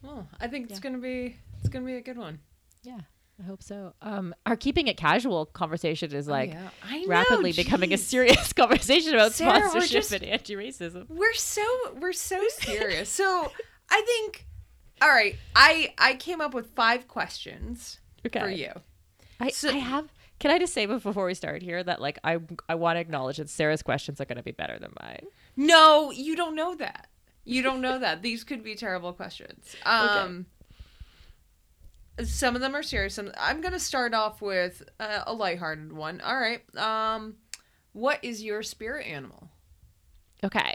[0.02, 2.40] Well, I think it's gonna be it's gonna be a good one.
[2.82, 3.00] yeah,
[3.42, 3.94] I hope so.
[4.00, 6.50] Um, our keeping it casual conversation is like.
[6.54, 7.00] Oh, yeah.
[7.02, 11.08] Know, Rapidly becoming a serious conversation about Sarah, sponsorship just- and anti-racism.
[11.08, 11.62] We're so
[12.00, 13.08] we're so serious.
[13.08, 13.50] so
[13.90, 14.46] I think
[15.02, 17.98] all right, I I came up with five questions
[18.32, 18.70] for you.
[19.40, 20.08] I, So- I have.
[20.40, 23.38] Can I just say before we start here that like I I want to acknowledge
[23.38, 25.26] that Sarah's questions are going to be better than mine.
[25.56, 27.08] No, you don't know that.
[27.44, 28.22] You don't know that.
[28.22, 29.74] These could be terrible questions.
[29.86, 30.46] Um
[32.22, 33.14] some of them are serious.
[33.14, 36.20] Some I'm going to start off with uh, a lighthearted one.
[36.20, 36.62] All right.
[36.76, 37.36] Um
[37.92, 39.50] what is your spirit animal?
[40.42, 40.74] Okay,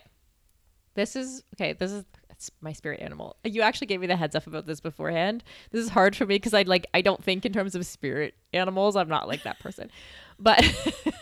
[0.96, 1.74] this is okay.
[1.74, 3.36] This is it's my spirit animal.
[3.44, 5.44] You actually gave me the heads up about this beforehand.
[5.72, 8.36] This is hard for me because I like I don't think in terms of spirit
[8.54, 8.96] animals.
[8.96, 9.92] I'm not like that person,
[10.40, 10.64] but.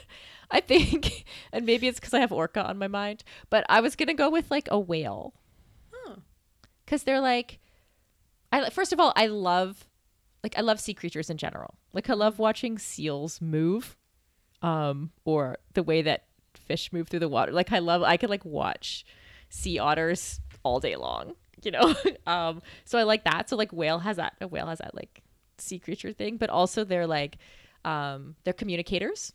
[0.49, 3.97] I think, and maybe it's because I have orca on my mind, but I was
[3.97, 5.33] gonna go with like a whale.
[6.85, 7.59] Because they're like
[8.51, 9.85] i first of all i love
[10.43, 13.95] like i love sea creatures in general like i love watching seals move
[14.61, 18.29] um or the way that fish move through the water like i love i could
[18.29, 19.05] like watch
[19.49, 21.95] sea otters all day long you know
[22.27, 25.21] um so i like that so like whale has that a whale has that like
[25.57, 27.37] sea creature thing but also they're like
[27.85, 29.33] um they're communicators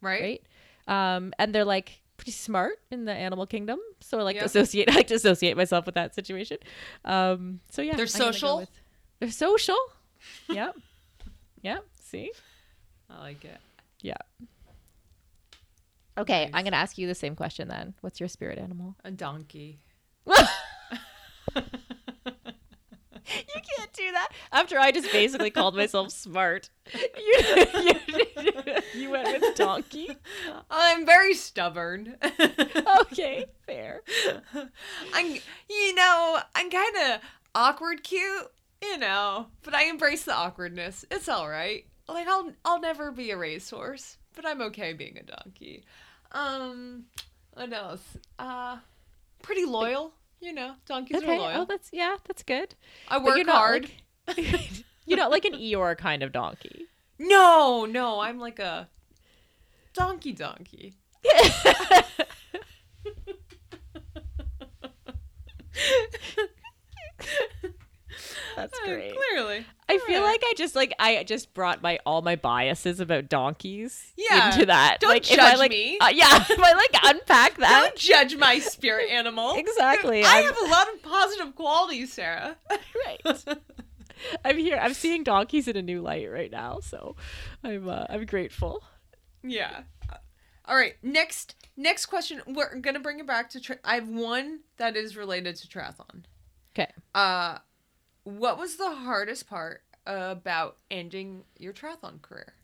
[0.00, 0.42] Right?
[0.86, 1.16] right?
[1.16, 4.44] Um, and they're like pretty smart in the animal kingdom, so I like to Yeah.
[4.44, 4.90] associate.
[4.92, 6.58] I like to associate myself with that situation.
[7.06, 8.56] Um, so yeah, They're go social?
[8.58, 8.80] with-
[9.18, 9.78] they're social.
[10.48, 10.76] Yep.
[11.62, 11.84] Yep.
[12.00, 12.32] See.
[13.10, 13.58] I like it.
[14.00, 14.16] Yeah.
[16.16, 16.50] Okay, Nice.
[16.54, 17.94] I'm gonna ask you the same question then.
[18.00, 18.96] What's your spirit animal?
[19.04, 19.80] A donkey.
[23.26, 26.68] You can't do that after I just basically called myself smart.
[26.94, 27.94] You,
[28.36, 30.14] you, you went with donkey.
[30.70, 32.16] I'm very stubborn.
[33.00, 34.02] Okay, fair.
[35.14, 35.26] I'm,
[35.70, 37.20] you know, I'm kind of
[37.54, 38.50] awkward cute,
[38.90, 41.04] you know, but I embrace the awkwardness.
[41.10, 41.84] It's all right.
[42.08, 45.84] Like I'll, I'll never be a racehorse, but I'm okay being a donkey.
[46.32, 47.04] Um,
[47.52, 48.02] what else?
[48.38, 48.78] Uh,
[49.42, 50.74] pretty loyal, you know.
[50.86, 51.34] Donkeys Okay.
[51.36, 51.60] are loyal.
[51.62, 52.74] Oh, that's yeah, that's good.
[53.08, 53.90] I work you're not hard.
[54.28, 54.38] like-
[55.06, 56.86] you're not like an Eeyore kind of donkey.
[57.18, 58.88] No, no, I'm like a
[59.94, 60.94] donkey donkey.
[68.56, 69.14] That's Uh, great.
[69.16, 69.66] Clearly.
[69.88, 74.12] I feel like I just like I just brought my all my biases about donkeys
[74.16, 74.52] Yeah.
[74.52, 74.98] into that.
[75.00, 75.98] Don't like if I judge like me.
[76.00, 79.54] uh, yeah, if I like unpack that Don't judge my spirit animal.
[79.56, 80.24] exactly.
[80.24, 82.56] I I'm- have a lot of positive qualities, Sarah.
[83.06, 83.44] right.
[84.44, 84.78] I'm here.
[84.80, 87.16] I'm seeing donkeys in a new light right now, so
[87.62, 88.82] I'm uh, I'm grateful.
[89.42, 89.82] Yeah.
[90.66, 90.94] All right.
[91.02, 92.40] Next next question.
[92.46, 93.60] We're gonna bring it back to.
[93.60, 96.24] Tri- I have one that is related to triathlon.
[96.74, 96.90] Okay.
[97.14, 97.58] Uh,
[98.22, 102.54] what was the hardest part about ending your triathlon career?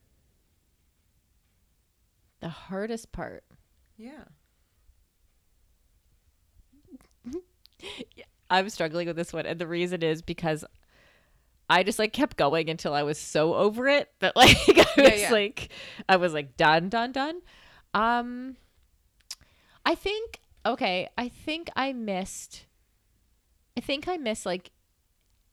[2.41, 3.45] The hardest part.
[3.97, 4.25] Yeah.
[8.51, 10.65] I'm struggling with this one, and the reason is because
[11.69, 15.21] I just like kept going until I was so over it that like I was
[15.21, 15.31] yeah.
[15.31, 15.69] like
[16.09, 17.41] I was like done, done, done.
[17.95, 18.57] Um,
[19.85, 21.09] I think okay.
[21.17, 22.67] I think I missed.
[23.77, 24.73] I think I missed like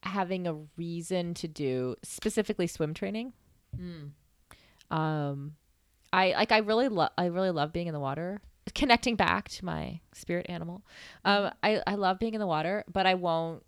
[0.03, 3.33] having a reason to do specifically swim training.
[4.91, 5.55] Um,
[6.13, 8.41] I like I really love I really love being in the water.
[8.75, 10.83] Connecting back to my spirit animal.
[11.23, 13.63] Um, I I love being in the water, but I won't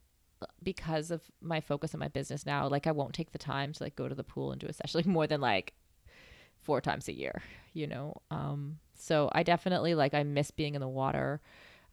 [0.63, 2.67] because of my focus on my business now.
[2.67, 4.73] Like I won't take the time to like go to the pool and do a
[4.73, 5.73] session like more than like
[6.61, 7.41] four times a year.
[7.73, 8.21] You know.
[8.31, 11.41] Um, so I definitely like I miss being in the water,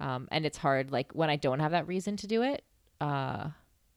[0.00, 0.90] um, and it's hard.
[0.90, 2.64] Like when I don't have that reason to do it,
[3.00, 3.48] uh,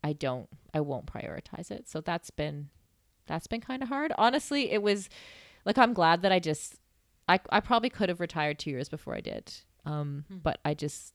[0.04, 1.88] I don't I won't prioritize it.
[1.90, 2.70] So that's been
[3.28, 4.14] that's been kind of hard.
[4.18, 5.10] Honestly, it was
[5.66, 6.76] like I'm glad that I just
[7.28, 9.54] I I probably could have retired 2 years before I did.
[9.86, 11.14] Um but I just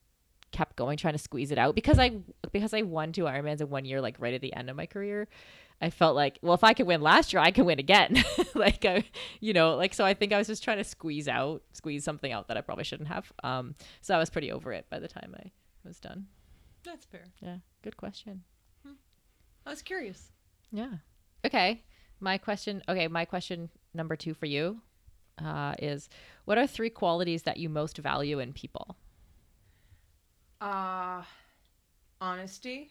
[0.52, 2.18] kept going trying to squeeze it out because I
[2.52, 4.86] because I won two Ironmans in one year like right at the end of my
[4.86, 5.28] career.
[5.80, 8.22] I felt like, well, if I could win last year, I can win again.
[8.54, 9.04] like, I,
[9.40, 10.04] you know, like so.
[10.04, 12.84] I think I was just trying to squeeze out, squeeze something out that I probably
[12.84, 13.32] shouldn't have.
[13.42, 15.50] Um, so I was pretty over it by the time I
[15.84, 16.26] was done.
[16.84, 17.26] That's fair.
[17.42, 18.44] Yeah, good question.
[19.66, 20.31] I was curious.
[20.72, 20.94] Yeah.
[21.44, 21.85] Okay.
[22.20, 22.83] My question.
[22.88, 24.81] Okay, my question number two for you
[25.42, 26.09] uh, is:
[26.44, 28.96] What are three qualities that you most value in people?
[30.61, 31.22] Uh,
[32.20, 32.90] honesty.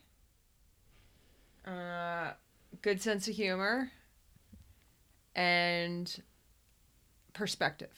[1.66, 2.32] Uh,
[2.82, 3.92] good sense of humor.
[5.36, 6.22] And
[7.34, 7.94] perspective.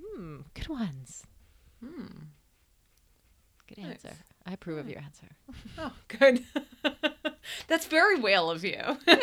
[0.00, 0.40] Hmm.
[0.54, 1.24] Good ones.
[1.84, 2.06] Hmm.
[3.66, 4.04] Good Nice.
[4.04, 4.16] answer.
[4.46, 5.26] I approve of your answer.
[5.76, 6.44] Oh, good.
[7.68, 8.80] That's very whale of you.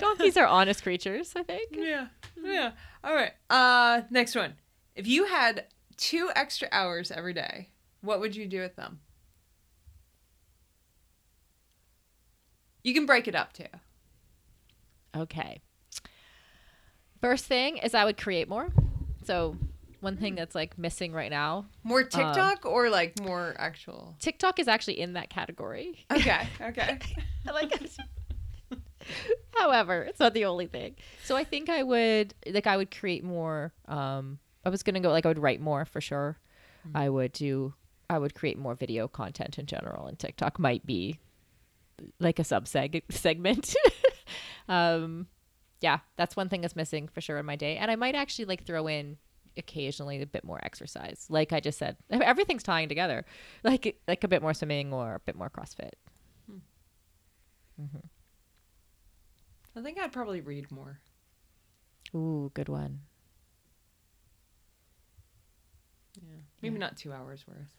[0.00, 1.32] Donkeys are honest creatures.
[1.36, 1.70] I think.
[1.72, 2.06] yeah.
[2.42, 2.72] Yeah.
[3.02, 3.32] All right.
[3.50, 4.54] Uh, next one.
[4.94, 9.00] If you had two extra hours every day, what would you do with them?
[12.82, 13.64] You can break it up too.
[15.16, 15.60] Okay.
[17.20, 18.68] First thing is I would create more.
[19.24, 19.56] So
[20.04, 20.20] one Hmm.
[20.22, 21.66] thing that's like missing right now.
[21.82, 24.14] More TikTok or like more actual?
[24.20, 26.04] TikTok is actually in that category.
[26.12, 26.46] Okay.
[26.60, 26.98] Okay.
[27.48, 27.90] I like it.
[29.58, 30.96] However, it's not the only thing.
[31.24, 35.00] So I think I would like I would create more um I was going to
[35.00, 36.38] go like I would write more for sure.
[36.94, 37.74] I would do
[38.10, 41.18] I would create more video content in general and TikTok might be
[42.20, 43.74] like a subseg segment.
[44.68, 45.26] um
[45.80, 47.76] yeah, that's one thing that's missing for sure in my day.
[47.76, 49.18] And I might actually like throw in
[49.56, 51.26] occasionally a bit more exercise.
[51.28, 53.24] Like I just said, everything's tying together.
[53.62, 55.92] Like like a bit more swimming or a bit more CrossFit.
[56.48, 56.58] Hmm.
[57.80, 58.06] Mm-hmm.
[59.76, 61.00] I think I'd probably read more.
[62.14, 63.00] Ooh, good one.
[66.20, 66.36] Yeah.
[66.62, 67.74] Maybe not two hours worth.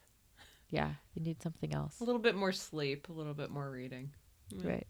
[0.70, 2.00] Yeah, you need something else.
[2.02, 4.12] A little bit more sleep, a little bit more reading.
[4.64, 4.88] Right.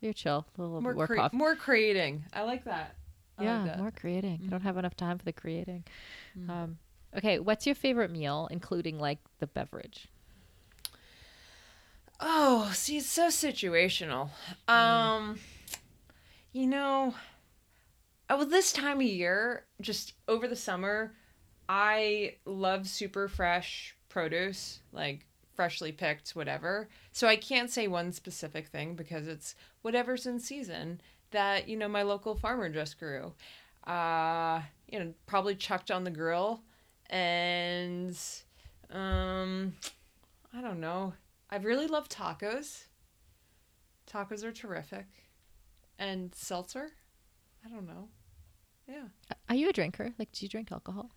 [0.00, 0.44] You're chill.
[0.58, 1.36] A little More bit more coffee.
[1.36, 2.24] more creating.
[2.32, 2.96] I like that.
[3.42, 3.78] I like yeah, that.
[3.78, 4.40] more creating.
[4.46, 5.84] I don't have enough time for the creating.
[6.38, 6.50] Mm.
[6.50, 6.78] Um,
[7.16, 10.08] okay, what's your favorite meal, including like the beverage?
[12.20, 14.30] Oh, see, it's so situational.
[14.68, 15.40] Um,
[16.52, 17.14] you know,
[18.30, 21.14] oh, well, this time of year, just over the summer,
[21.68, 26.88] I love super fresh produce, like freshly picked, whatever.
[27.12, 31.00] So I can't say one specific thing because it's whatever's in season
[31.32, 33.32] that you know my local farmer just grew.
[33.86, 36.62] Uh, you know, probably chucked on the grill,
[37.10, 38.16] and
[38.90, 39.74] um,
[40.54, 41.14] I don't know.
[41.50, 42.84] I really love tacos.
[44.10, 45.06] Tacos are terrific.
[45.98, 46.90] And seltzer?
[47.64, 48.08] I don't know.
[48.88, 49.04] Yeah.
[49.48, 50.12] Are you a drinker?
[50.18, 51.10] Like, do you drink alcohol?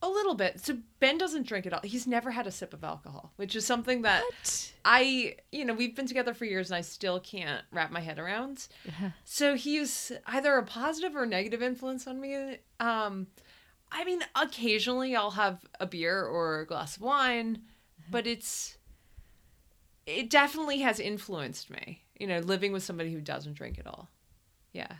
[0.00, 0.60] A little bit.
[0.64, 1.80] So Ben doesn't drink at all.
[1.82, 4.72] He's never had a sip of alcohol, which is something that What?
[4.84, 8.18] I, you know, we've been together for years and I still can't wrap my head
[8.20, 8.68] around.
[9.24, 12.58] So he's either a positive or negative influence on me.
[12.78, 13.26] Um,
[13.90, 17.62] I mean, occasionally I'll have a beer or a glass of wine,
[18.10, 18.76] but it's
[20.06, 22.02] it definitely has influenced me.
[22.18, 24.08] You know, living with somebody who doesn't drink at all.
[24.72, 24.92] Yeah,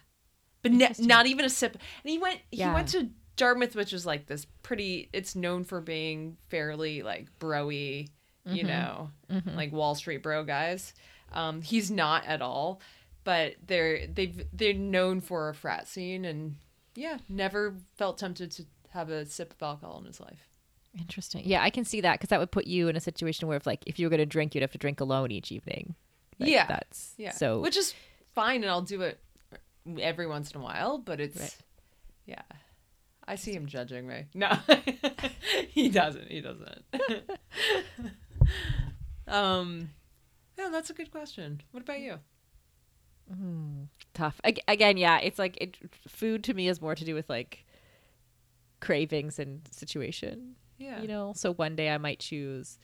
[0.63, 1.75] but ne- not even a sip.
[2.03, 2.41] And he went.
[2.51, 2.75] He Yeah.
[2.75, 3.09] went to
[3.39, 5.09] Dartmouth, which is like this pretty.
[5.15, 8.09] It's known for being fairly like broy.
[8.45, 9.11] You know,
[9.55, 10.95] like Wall Street bro guys.
[11.33, 12.81] Um, he's not at all,
[13.25, 16.57] but they're they've they're known for a frat scene, and
[16.95, 20.49] yeah, never felt tempted to have a sip of alcohol in his life.
[20.99, 21.43] Interesting.
[21.45, 23.67] Yeah, I can see that because that would put you in a situation where if
[23.67, 25.95] like if you were going to drink, you'd have to drink alone each evening.
[26.39, 26.65] Like, Yeah.
[26.67, 27.33] that's Yeah.
[27.33, 27.93] So which is
[28.35, 29.21] fine, and I'll do it
[30.01, 30.97] every once in a while.
[30.97, 31.57] But it's Right.
[32.25, 32.43] yeah.
[33.29, 34.25] I see him judging me.
[34.35, 34.51] No,
[35.69, 36.29] he doesn't.
[36.31, 36.83] He doesn't.
[39.29, 39.91] um,
[40.59, 41.61] yeah, that's a good question.
[41.73, 42.17] What about you?
[44.15, 44.41] tough.
[44.43, 45.77] Ag- Again, yeah, it's like it,
[46.09, 47.65] food to me is more to do with like
[48.81, 50.55] cravings and situation.
[50.79, 52.79] Yeah, You know, so one day I might choose,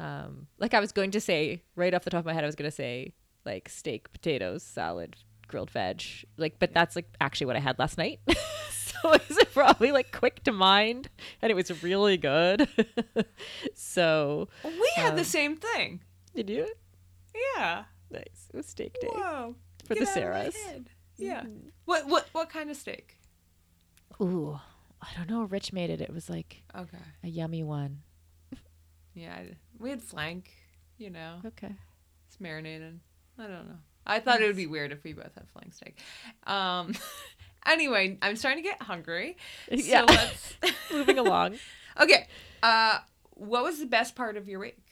[0.00, 2.46] um, like I was going to say right off the top of my head, I
[2.46, 3.12] was going to say
[3.44, 5.16] like steak, potatoes, salad,
[5.46, 6.02] grilled veg.
[6.36, 8.20] Like, but that's like actually what I had last night.
[9.02, 11.08] so it's probably like quick to mind,
[11.42, 12.68] and it was really good.
[13.74, 16.00] so we had the Um, same thing.
[16.34, 16.68] did you?
[17.56, 17.84] Yeah.
[18.10, 18.48] Nice.
[18.52, 19.08] It was steak day.
[19.12, 19.54] Whoa.
[19.86, 20.56] For the Get my Sarahs.
[20.66, 20.90] head.
[21.16, 21.44] Yeah.
[21.84, 23.18] What what what kind of steak?
[24.20, 24.58] Ooh,
[25.02, 25.42] I don't know.
[25.44, 26.00] Rich made it.
[26.00, 26.98] It was like Okay.
[27.22, 28.00] a yummy one.
[29.14, 29.40] Yeah,
[29.78, 30.52] we had flank.
[30.96, 31.74] You know, Okay.
[32.26, 32.98] it's marinated.
[33.38, 33.78] I don't know.
[34.06, 35.98] I thought it would be weird if we both had flank steak.
[36.46, 36.94] Um.
[37.66, 39.36] anyway, I'm starting to get hungry.
[39.70, 40.02] Yeah.
[40.02, 40.54] Let's.
[40.92, 41.58] Moving along.
[42.00, 42.26] okay.
[42.62, 42.98] Uh,
[43.30, 44.82] what was the best part of your week?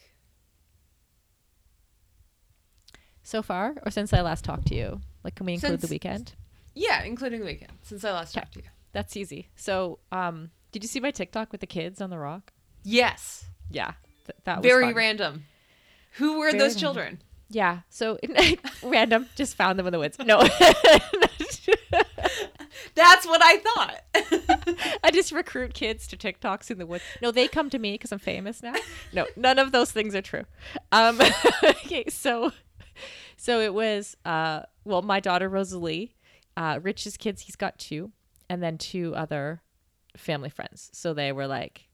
[3.23, 5.01] So far, or since I last talked to you?
[5.23, 6.33] Like, can we include the weekend?
[6.73, 8.41] Yeah, including the weekend since I last Okay.
[8.41, 8.69] talked to you.
[8.93, 9.49] That's easy.
[9.57, 12.53] So, um, did you see my TikTok with the kids on the rock?
[12.83, 13.43] Yes.
[13.69, 13.91] Yeah,
[14.25, 14.93] th- that was Very fun.
[14.95, 15.45] random.
[16.13, 16.79] Who were Very those random.
[16.79, 17.21] children?
[17.49, 17.79] Yeah.
[17.89, 18.17] So
[18.83, 20.17] random, just found them in the woods.
[20.19, 20.41] No,
[22.95, 24.99] That's what I thought.
[25.03, 27.03] I just recruit kids to TikToks in the woods.
[27.21, 28.73] No, they come to me because I'm famous now.
[29.13, 30.45] No, none of those things are true.
[30.91, 31.19] Um,
[31.63, 32.51] okay, so
[33.37, 36.15] so it was uh, well, my daughter Rosalie,
[36.55, 37.43] uh, Rich's kids.
[37.43, 38.11] He's got two,
[38.49, 39.61] and then two other
[40.15, 40.89] family friends.
[40.93, 41.87] So they were like,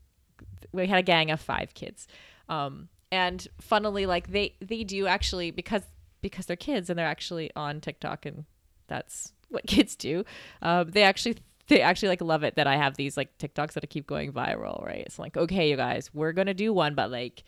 [0.72, 2.08] we had a gang of five kids,
[2.50, 5.84] um, and funnily, like they they do actually because
[6.22, 8.46] because they're kids and they're actually on TikTok and
[8.88, 10.24] that's what kids do.
[10.62, 11.38] Um, they actually
[11.68, 14.34] they actually like love it that I have these like TikToks that I keep going
[14.34, 15.04] viral, right?
[15.06, 17.44] It's like, okay, you guys, we're gonna do one, but like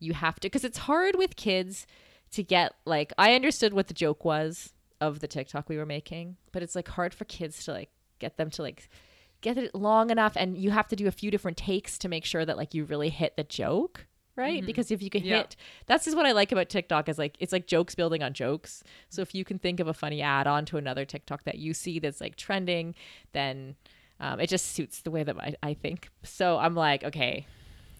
[0.00, 1.86] you have to because it's hard with kids
[2.32, 6.36] to get like I understood what the joke was of the TikTok we were making,
[6.52, 8.88] but it's like hard for kids to like get them to like
[9.40, 12.24] get it long enough and you have to do a few different takes to make
[12.24, 14.06] sure that like you really hit the joke
[14.36, 14.64] right?
[14.66, 15.38] Because if you can Yeah.
[15.38, 15.56] hit
[15.86, 18.82] that's just what i like about tiktok is like it's like jokes building on jokes.
[19.08, 21.74] So if you can think of a funny add on to another tiktok that you
[21.74, 22.94] see that's like trending
[23.32, 23.76] then
[24.20, 26.08] um, it just suits the way that I, I think.
[26.22, 27.46] So i'm like okay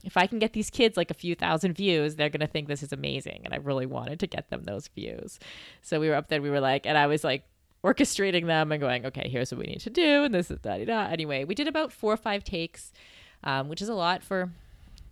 [0.05, 2.83] if i can get these kids like a few thousand views they're gonna think this
[2.83, 5.39] is amazing and i really wanted to get them those views.
[5.83, 7.45] So we were up there we were like and i was like
[7.85, 10.79] orchestrating them and going, okay, here's what we need to do, and this is da
[10.79, 11.01] da da.
[11.11, 12.93] Anyway, we did about four or five takes,
[13.45, 14.51] um, which is a lot for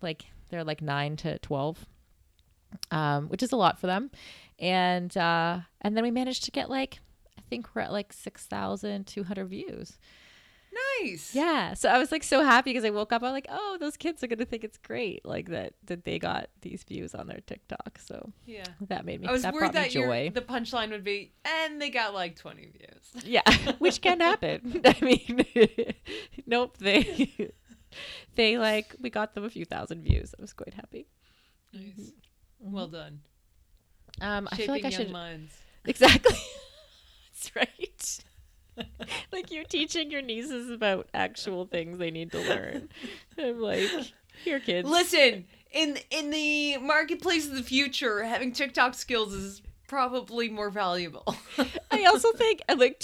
[0.00, 1.86] like they're like nine to twelve,
[2.92, 4.10] um, which is a lot for them,
[4.58, 7.00] and uh, and then we managed to get like
[7.36, 9.98] I think we're at like six thousand two hundred views.
[11.02, 11.34] nice.
[11.34, 13.22] Yeah, so I was like so happy because I woke up.
[13.22, 16.48] I'm like, oh, those kids are gonna think it's great, like that that they got
[16.60, 17.98] these views on their TikTok.
[17.98, 18.64] So Yeah.
[18.88, 19.26] that made me.
[19.28, 20.30] I was that worried that your, joy.
[20.34, 23.24] the punchline would be, and they got like 20 views.
[23.24, 23.42] Yeah,
[23.78, 24.80] which can happen.
[24.84, 25.44] I mean,
[26.46, 26.76] nope.
[26.78, 27.52] They
[28.34, 30.34] they like we got them a few thousand views.
[30.38, 31.06] I was quite happy.
[31.72, 32.12] Nice.
[32.60, 33.20] Well done.
[34.20, 35.52] Um, I feel like I should minds.
[35.84, 36.36] exactly.
[37.32, 38.18] That's right.
[39.32, 42.88] like you're teaching your nieces about actual things they need to learn.
[43.38, 43.90] I'm like,
[44.44, 44.88] here, kids.
[44.88, 51.36] Listen, in in the marketplace of the future, having TikTok skills is probably more valuable.
[51.90, 53.02] I also think, like,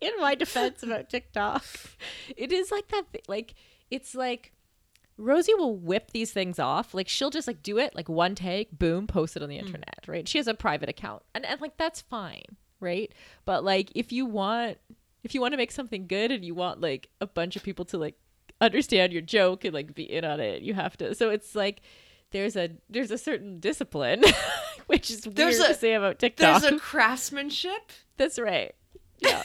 [0.00, 1.64] in my defense about TikTok,
[2.36, 3.04] it is like that.
[3.28, 3.54] Like,
[3.90, 4.52] it's like
[5.18, 6.94] Rosie will whip these things off.
[6.94, 9.66] Like, she'll just like do it, like one take, boom, post it on the mm.
[9.66, 10.26] internet, right?
[10.26, 13.12] She has a private account, and and like that's fine, right?
[13.44, 14.78] But like, if you want,
[15.24, 17.84] if you want to make something good, and you want like a bunch of people
[17.86, 18.14] to like
[18.60, 21.14] understand your joke and like be in on it, you have to.
[21.14, 21.82] So it's like.
[22.30, 24.22] There's a there's a certain discipline,
[24.86, 26.60] which is There's weird a- to say about TikTok.
[26.60, 27.90] There's a craftsmanship.
[28.18, 28.74] That's right.
[29.20, 29.44] Yeah.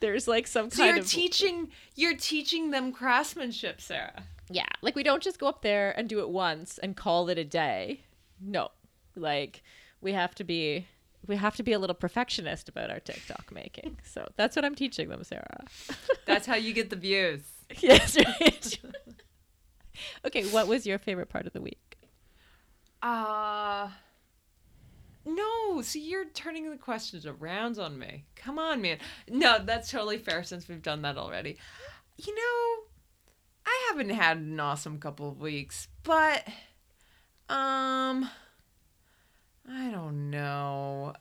[0.00, 4.24] There's like some So kind you're of teaching you're teaching them craftsmanship, Sarah.
[4.50, 7.38] yeah, like we don't just go up there and do it once and call it
[7.38, 8.02] a day.
[8.40, 8.70] No,
[9.14, 9.62] Like
[10.00, 10.86] we have to be
[11.26, 13.98] we have to be a little perfectionist about our TikTok making.
[14.04, 15.64] So that's what I'm teaching them, Sarah.
[16.26, 17.40] That's how you get the views.
[17.80, 18.78] yes, right.
[20.26, 21.96] okay, what was your favorite part of the week?
[23.02, 23.88] Uh
[25.26, 28.24] no, see you're turning the questions around on me.
[28.36, 28.98] Come on, man.
[29.28, 31.58] No, that's totally fair since we've done that already.
[32.16, 32.84] You know,
[33.66, 36.46] I haven't had an awesome couple of weeks, but
[37.48, 38.30] um
[39.68, 41.14] I don't know.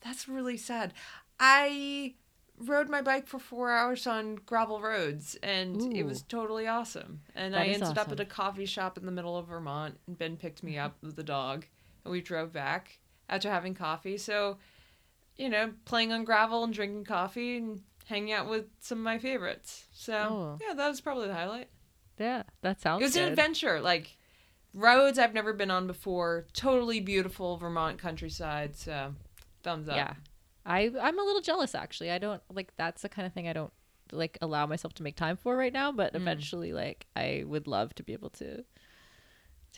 [0.00, 0.94] That's really sad.
[1.38, 2.14] I
[2.58, 7.20] rode my bike for four hours on gravel roads and it was totally awesome.
[7.34, 10.18] And That I ended up at a coffee shop in the middle of Vermont and
[10.18, 11.66] Ben picked me up with the dog
[12.04, 12.98] and we drove back
[13.28, 14.16] after having coffee.
[14.18, 14.58] So,
[15.36, 19.18] you know, playing on gravel and drinking coffee and hanging out with some of my
[19.18, 19.86] favorites.
[19.92, 20.58] So, Oh.
[20.66, 21.68] yeah, that was probably the highlight.
[22.18, 23.22] Yeah, that sounds It was good.
[23.24, 24.16] an adventure, like
[24.74, 26.46] roads I've never been on before.
[26.52, 28.76] Totally beautiful Vermont countryside.
[28.76, 29.14] So,
[29.62, 29.96] thumbs up.
[29.96, 30.14] Yeah.
[30.66, 32.10] I I'm a little jealous actually.
[32.10, 33.72] I don't like that's the kind of thing I don't
[34.12, 36.16] like allow myself to make time for right now, but Mm.
[36.16, 38.64] eventually like I would love to be able to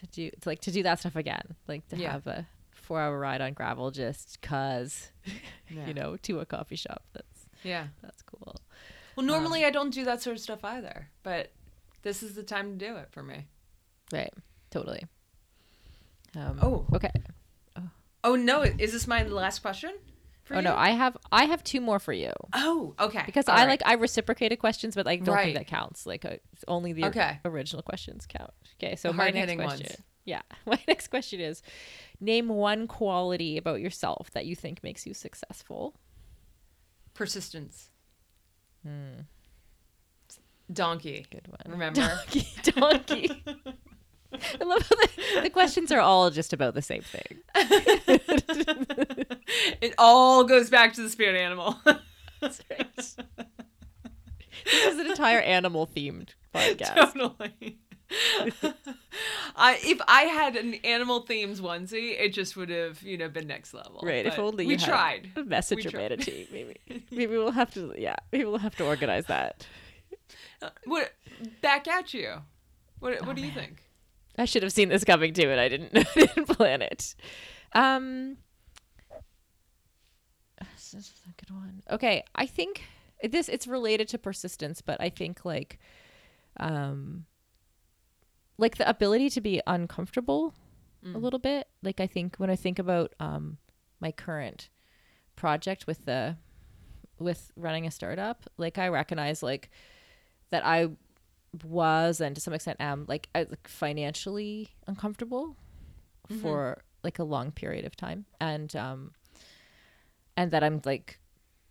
[0.03, 1.55] to do to like to do that stuff again.
[1.69, 2.13] Like to Yeah.
[2.13, 2.47] have a
[2.89, 5.11] 4-hour ride on gravel just cuz
[5.71, 5.87] Yeah.
[5.87, 7.03] you know, to a coffee shop.
[7.15, 7.87] That's Yeah.
[8.03, 8.57] that's cool.
[9.17, 11.51] Well, normally I don't do that sort of stuff either, but
[12.03, 13.47] this is the time to do it for me.
[14.13, 14.33] Right.
[14.71, 15.05] Totally.
[16.35, 16.87] Um, Oh.
[16.95, 17.11] okay.
[18.25, 19.93] Oh no, is this my last question?
[20.51, 20.75] Oh no.
[20.77, 22.33] I have I have two more for you.
[22.53, 23.23] Oh, okay.
[23.27, 23.69] because All I right.
[23.69, 25.45] like I reciprocated questions, but like don't Right.
[25.55, 26.05] think that counts.
[26.07, 26.37] Like uh,
[26.69, 27.39] only the Okay.
[27.45, 28.51] original questions count.
[28.83, 29.87] Okay, so The my next question.
[29.89, 29.97] ones.
[30.25, 31.63] Yeah, my next question is:
[32.21, 35.95] Name one quality about yourself that you think makes you successful.
[37.15, 37.91] persistence.
[38.83, 39.21] Hmm.
[40.73, 41.27] Donkey.
[41.31, 41.61] Good one.
[41.73, 42.01] Remember?
[42.25, 42.49] Donkey.
[42.63, 43.45] Donkey.
[44.61, 47.39] I love how the, the questions are all just about the same thing.
[49.81, 51.77] it all goes back to the spirit animal.
[52.41, 52.95] That's right.
[52.97, 53.17] this
[54.67, 56.95] is an entire animal themed podcast.
[56.95, 57.79] totally.
[59.57, 63.47] I if I had an animal themes onesie, it just would have you know been
[63.47, 64.01] next level.
[64.03, 65.31] Right, if But only we you had tried.
[65.37, 66.11] a messenger tried.
[66.11, 66.47] manatee.
[66.53, 66.77] Maybe,
[67.11, 67.95] maybe we'll have to.
[67.97, 69.67] Yeah, maybe we'll have to organize that.
[70.61, 71.13] Uh, what
[71.63, 72.35] back at you?
[72.99, 73.82] What Oh, what do you think?
[74.39, 77.15] I should have seen this coming too, and I didn't, I didn't plan it.
[77.75, 78.39] Um,
[80.59, 81.83] this is a good one.
[81.91, 82.83] Okay, I think
[83.23, 85.79] this it's related to persistence, but I think like,
[86.59, 87.27] um,
[88.59, 90.55] like the ability to be uncomfortable
[91.05, 91.67] a little bit.
[91.83, 93.59] Like I think when I think about um
[94.01, 94.69] my current
[95.35, 96.37] project with the
[97.19, 99.71] with running a startup, like I recognize like
[100.51, 100.91] that I
[101.65, 105.57] was and to some extent am like, I, like financially uncomfortable
[106.41, 109.13] for like a long period of time and um
[110.37, 111.19] and that I'm like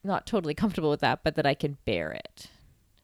[0.04, 2.48] not totally comfortable with that but that I can bear it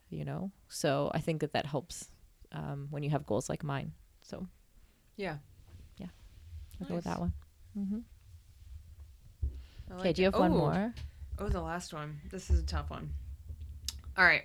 [0.09, 2.09] you know so I think that that helps
[2.51, 4.45] um when you have goals like mine so
[5.15, 5.37] Yeah.
[5.97, 6.07] Yeah
[6.81, 7.33] i'll go with that one
[9.89, 10.31] I okay like do you it.
[10.33, 10.93] have one Oh, more
[11.39, 12.19] Oh, the last one.
[12.31, 13.11] This is a tough one.
[14.17, 14.43] All right.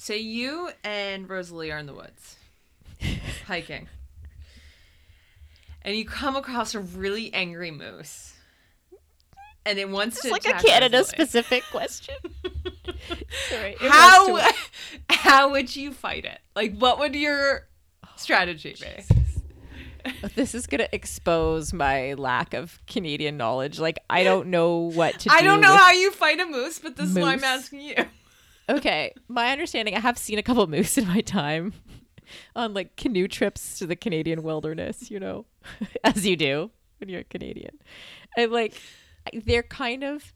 [0.00, 2.36] So you and Rosalie are in the woods
[3.46, 3.88] hiking.
[5.82, 8.32] And you come across a really angry moose.
[9.66, 11.26] And it wants to it's like a Canada Rosalie.
[11.26, 12.14] specific question
[13.50, 14.40] Sorry, How
[15.10, 16.38] how would you fight it?
[16.54, 17.66] Like what would your
[18.06, 20.12] oh, strategy be?
[20.36, 23.80] this is gonna expose my lack of Canadian knowledge.
[23.80, 25.34] Like I don't know what to do.
[25.34, 27.96] I don't know how you fight a moose, but this is why I'm asking you.
[28.68, 29.94] Okay, my understanding.
[29.94, 31.72] I have seen a couple moose in my time
[32.54, 35.10] on like canoe trips to the Canadian wilderness.
[35.10, 35.46] You know,
[36.04, 37.78] as you do when you're a Canadian,
[38.36, 38.74] and like
[39.32, 40.32] they're kind of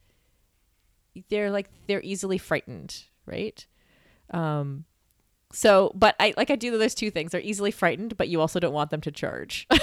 [1.29, 3.67] they're like they're easily frightened, right?
[4.31, 4.85] Um.
[5.55, 7.33] So, but I like I do those two things.
[7.33, 9.67] They're easily frightened, but you also don't want them to charge.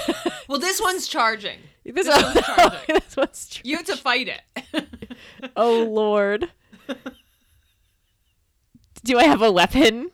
[0.48, 1.58] Well, this one's charging.
[1.84, 2.80] this, This one's charging.
[2.88, 4.88] this one's tr- You have to fight it.
[5.54, 6.50] Oh Lord.
[9.04, 10.10] Do I have a weapon?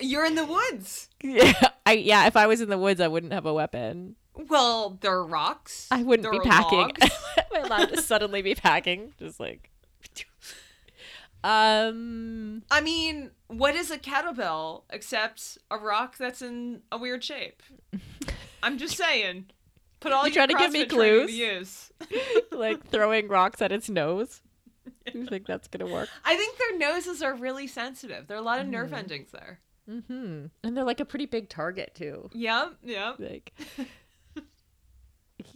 [0.00, 1.08] You're in the woods.
[1.22, 1.52] Yeah,
[1.86, 2.26] I yeah.
[2.26, 4.16] If I was in the woods, I wouldn't have a weapon.
[4.34, 5.86] Well, there are rocks.
[5.90, 6.78] I wouldn't there be packing.
[6.78, 7.00] logs.
[7.38, 9.12] Am I allowed to suddenly be packing?
[9.18, 9.70] Just like,
[11.44, 17.62] um, I mean, what is a kettlebell except a rock that's in a weird shape?
[18.62, 19.46] I'm just saying.
[20.00, 21.92] Put all You your trying to give me CrossFit training to clues?
[22.52, 24.40] like throwing rocks at its nose.
[25.14, 26.08] You think that's gonna work?
[26.24, 28.26] I think their noses are really sensitive.
[28.26, 28.94] There are a lot of nerve Mm-hmm.
[28.96, 29.60] endings there.
[29.90, 30.46] Mm-hmm.
[30.62, 32.30] And they're like a pretty big target too.
[32.32, 33.16] Yep, yep.
[33.18, 33.52] Like,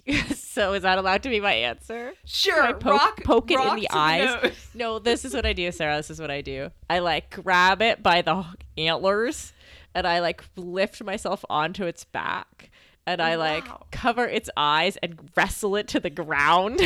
[0.34, 2.12] so is that allowed to be my answer?
[2.24, 2.62] Sure.
[2.62, 4.42] I poke, rock, poke it rock in the eyes.
[4.42, 4.52] nose.
[4.74, 5.96] no, this is what I do, Sarah.
[5.96, 6.70] This is what I do.
[6.90, 8.44] I like grab it by the
[8.76, 9.52] antlers
[9.94, 12.70] and I like lift myself onto its back
[13.06, 13.86] and I like Wow.
[13.90, 16.80] cover its eyes and wrestle it to the ground.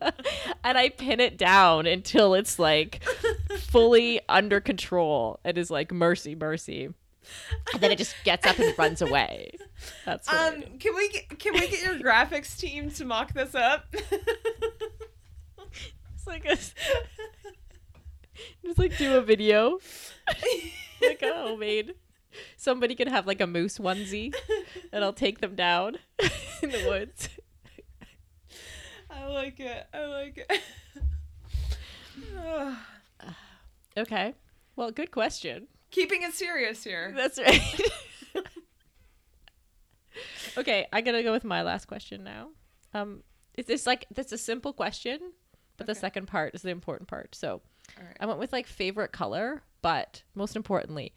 [0.64, 3.02] and I pin it down until it's like
[3.58, 6.88] fully under control and is like mercy, mercy.
[7.72, 9.50] And then it just gets up and runs away.
[10.06, 13.94] That's Um, can we get, can we get your graphics team to mock this up?
[16.14, 16.56] It's like a,
[18.64, 19.78] just like do a video,
[21.02, 21.94] like a homemade.
[22.56, 24.34] Somebody could have like a moose onesie,
[24.92, 25.98] and I'll take them down
[26.62, 27.28] in the woods.
[29.28, 29.86] I like it.
[29.92, 30.60] I like it.
[33.96, 34.32] Okay.
[34.76, 35.66] Well, good question.
[35.90, 37.12] Keeping it serious here.
[37.16, 37.80] That's right.
[40.56, 42.50] okay, I gotta go with my last question now.
[42.94, 43.24] Um,
[43.54, 45.18] it's this like that's a simple question,
[45.78, 47.34] but the second part is the important part.
[47.34, 47.60] So,
[47.98, 48.16] right.
[48.20, 51.12] I went with like favorite color, but most importantly,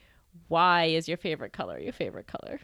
[0.48, 2.60] why is your favorite color your favorite color?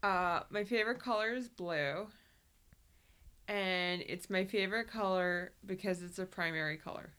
[0.00, 2.06] Uh, my favorite color is blue.
[3.52, 7.10] And it's my favorite color because it's a primary color.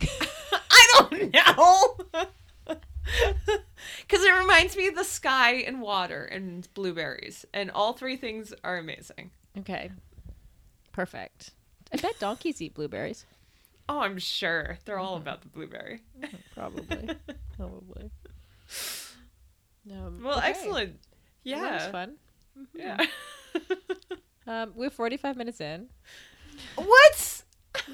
[0.00, 1.96] I don't know.
[4.06, 7.44] Because it reminds me of the sky and water and blueberries.
[7.54, 9.30] And all three things are amazing.
[9.58, 9.90] Okay.
[10.92, 11.50] Perfect.
[11.92, 13.24] I bet donkeys eat blueberries.
[13.88, 14.78] Oh, I'm sure.
[14.84, 16.02] They're all about the blueberry.
[16.54, 17.10] Probably.
[17.56, 18.10] Probably.
[19.90, 20.48] Um, Well, okay.
[20.48, 21.00] excellent.
[21.44, 21.90] Well, that was Yeah.
[21.90, 22.14] fun.
[22.74, 23.06] Yeah.
[24.50, 25.86] Um, we're 45 minutes in.
[26.74, 27.42] What?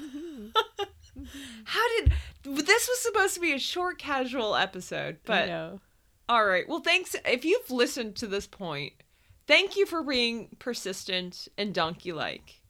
[1.65, 5.79] How did this was supposed to be a short casual episode, but know.
[6.27, 6.67] all right.
[6.67, 8.93] Well, thanks if you've listened to this point.
[9.45, 12.61] Thank you for being persistent and donkey like.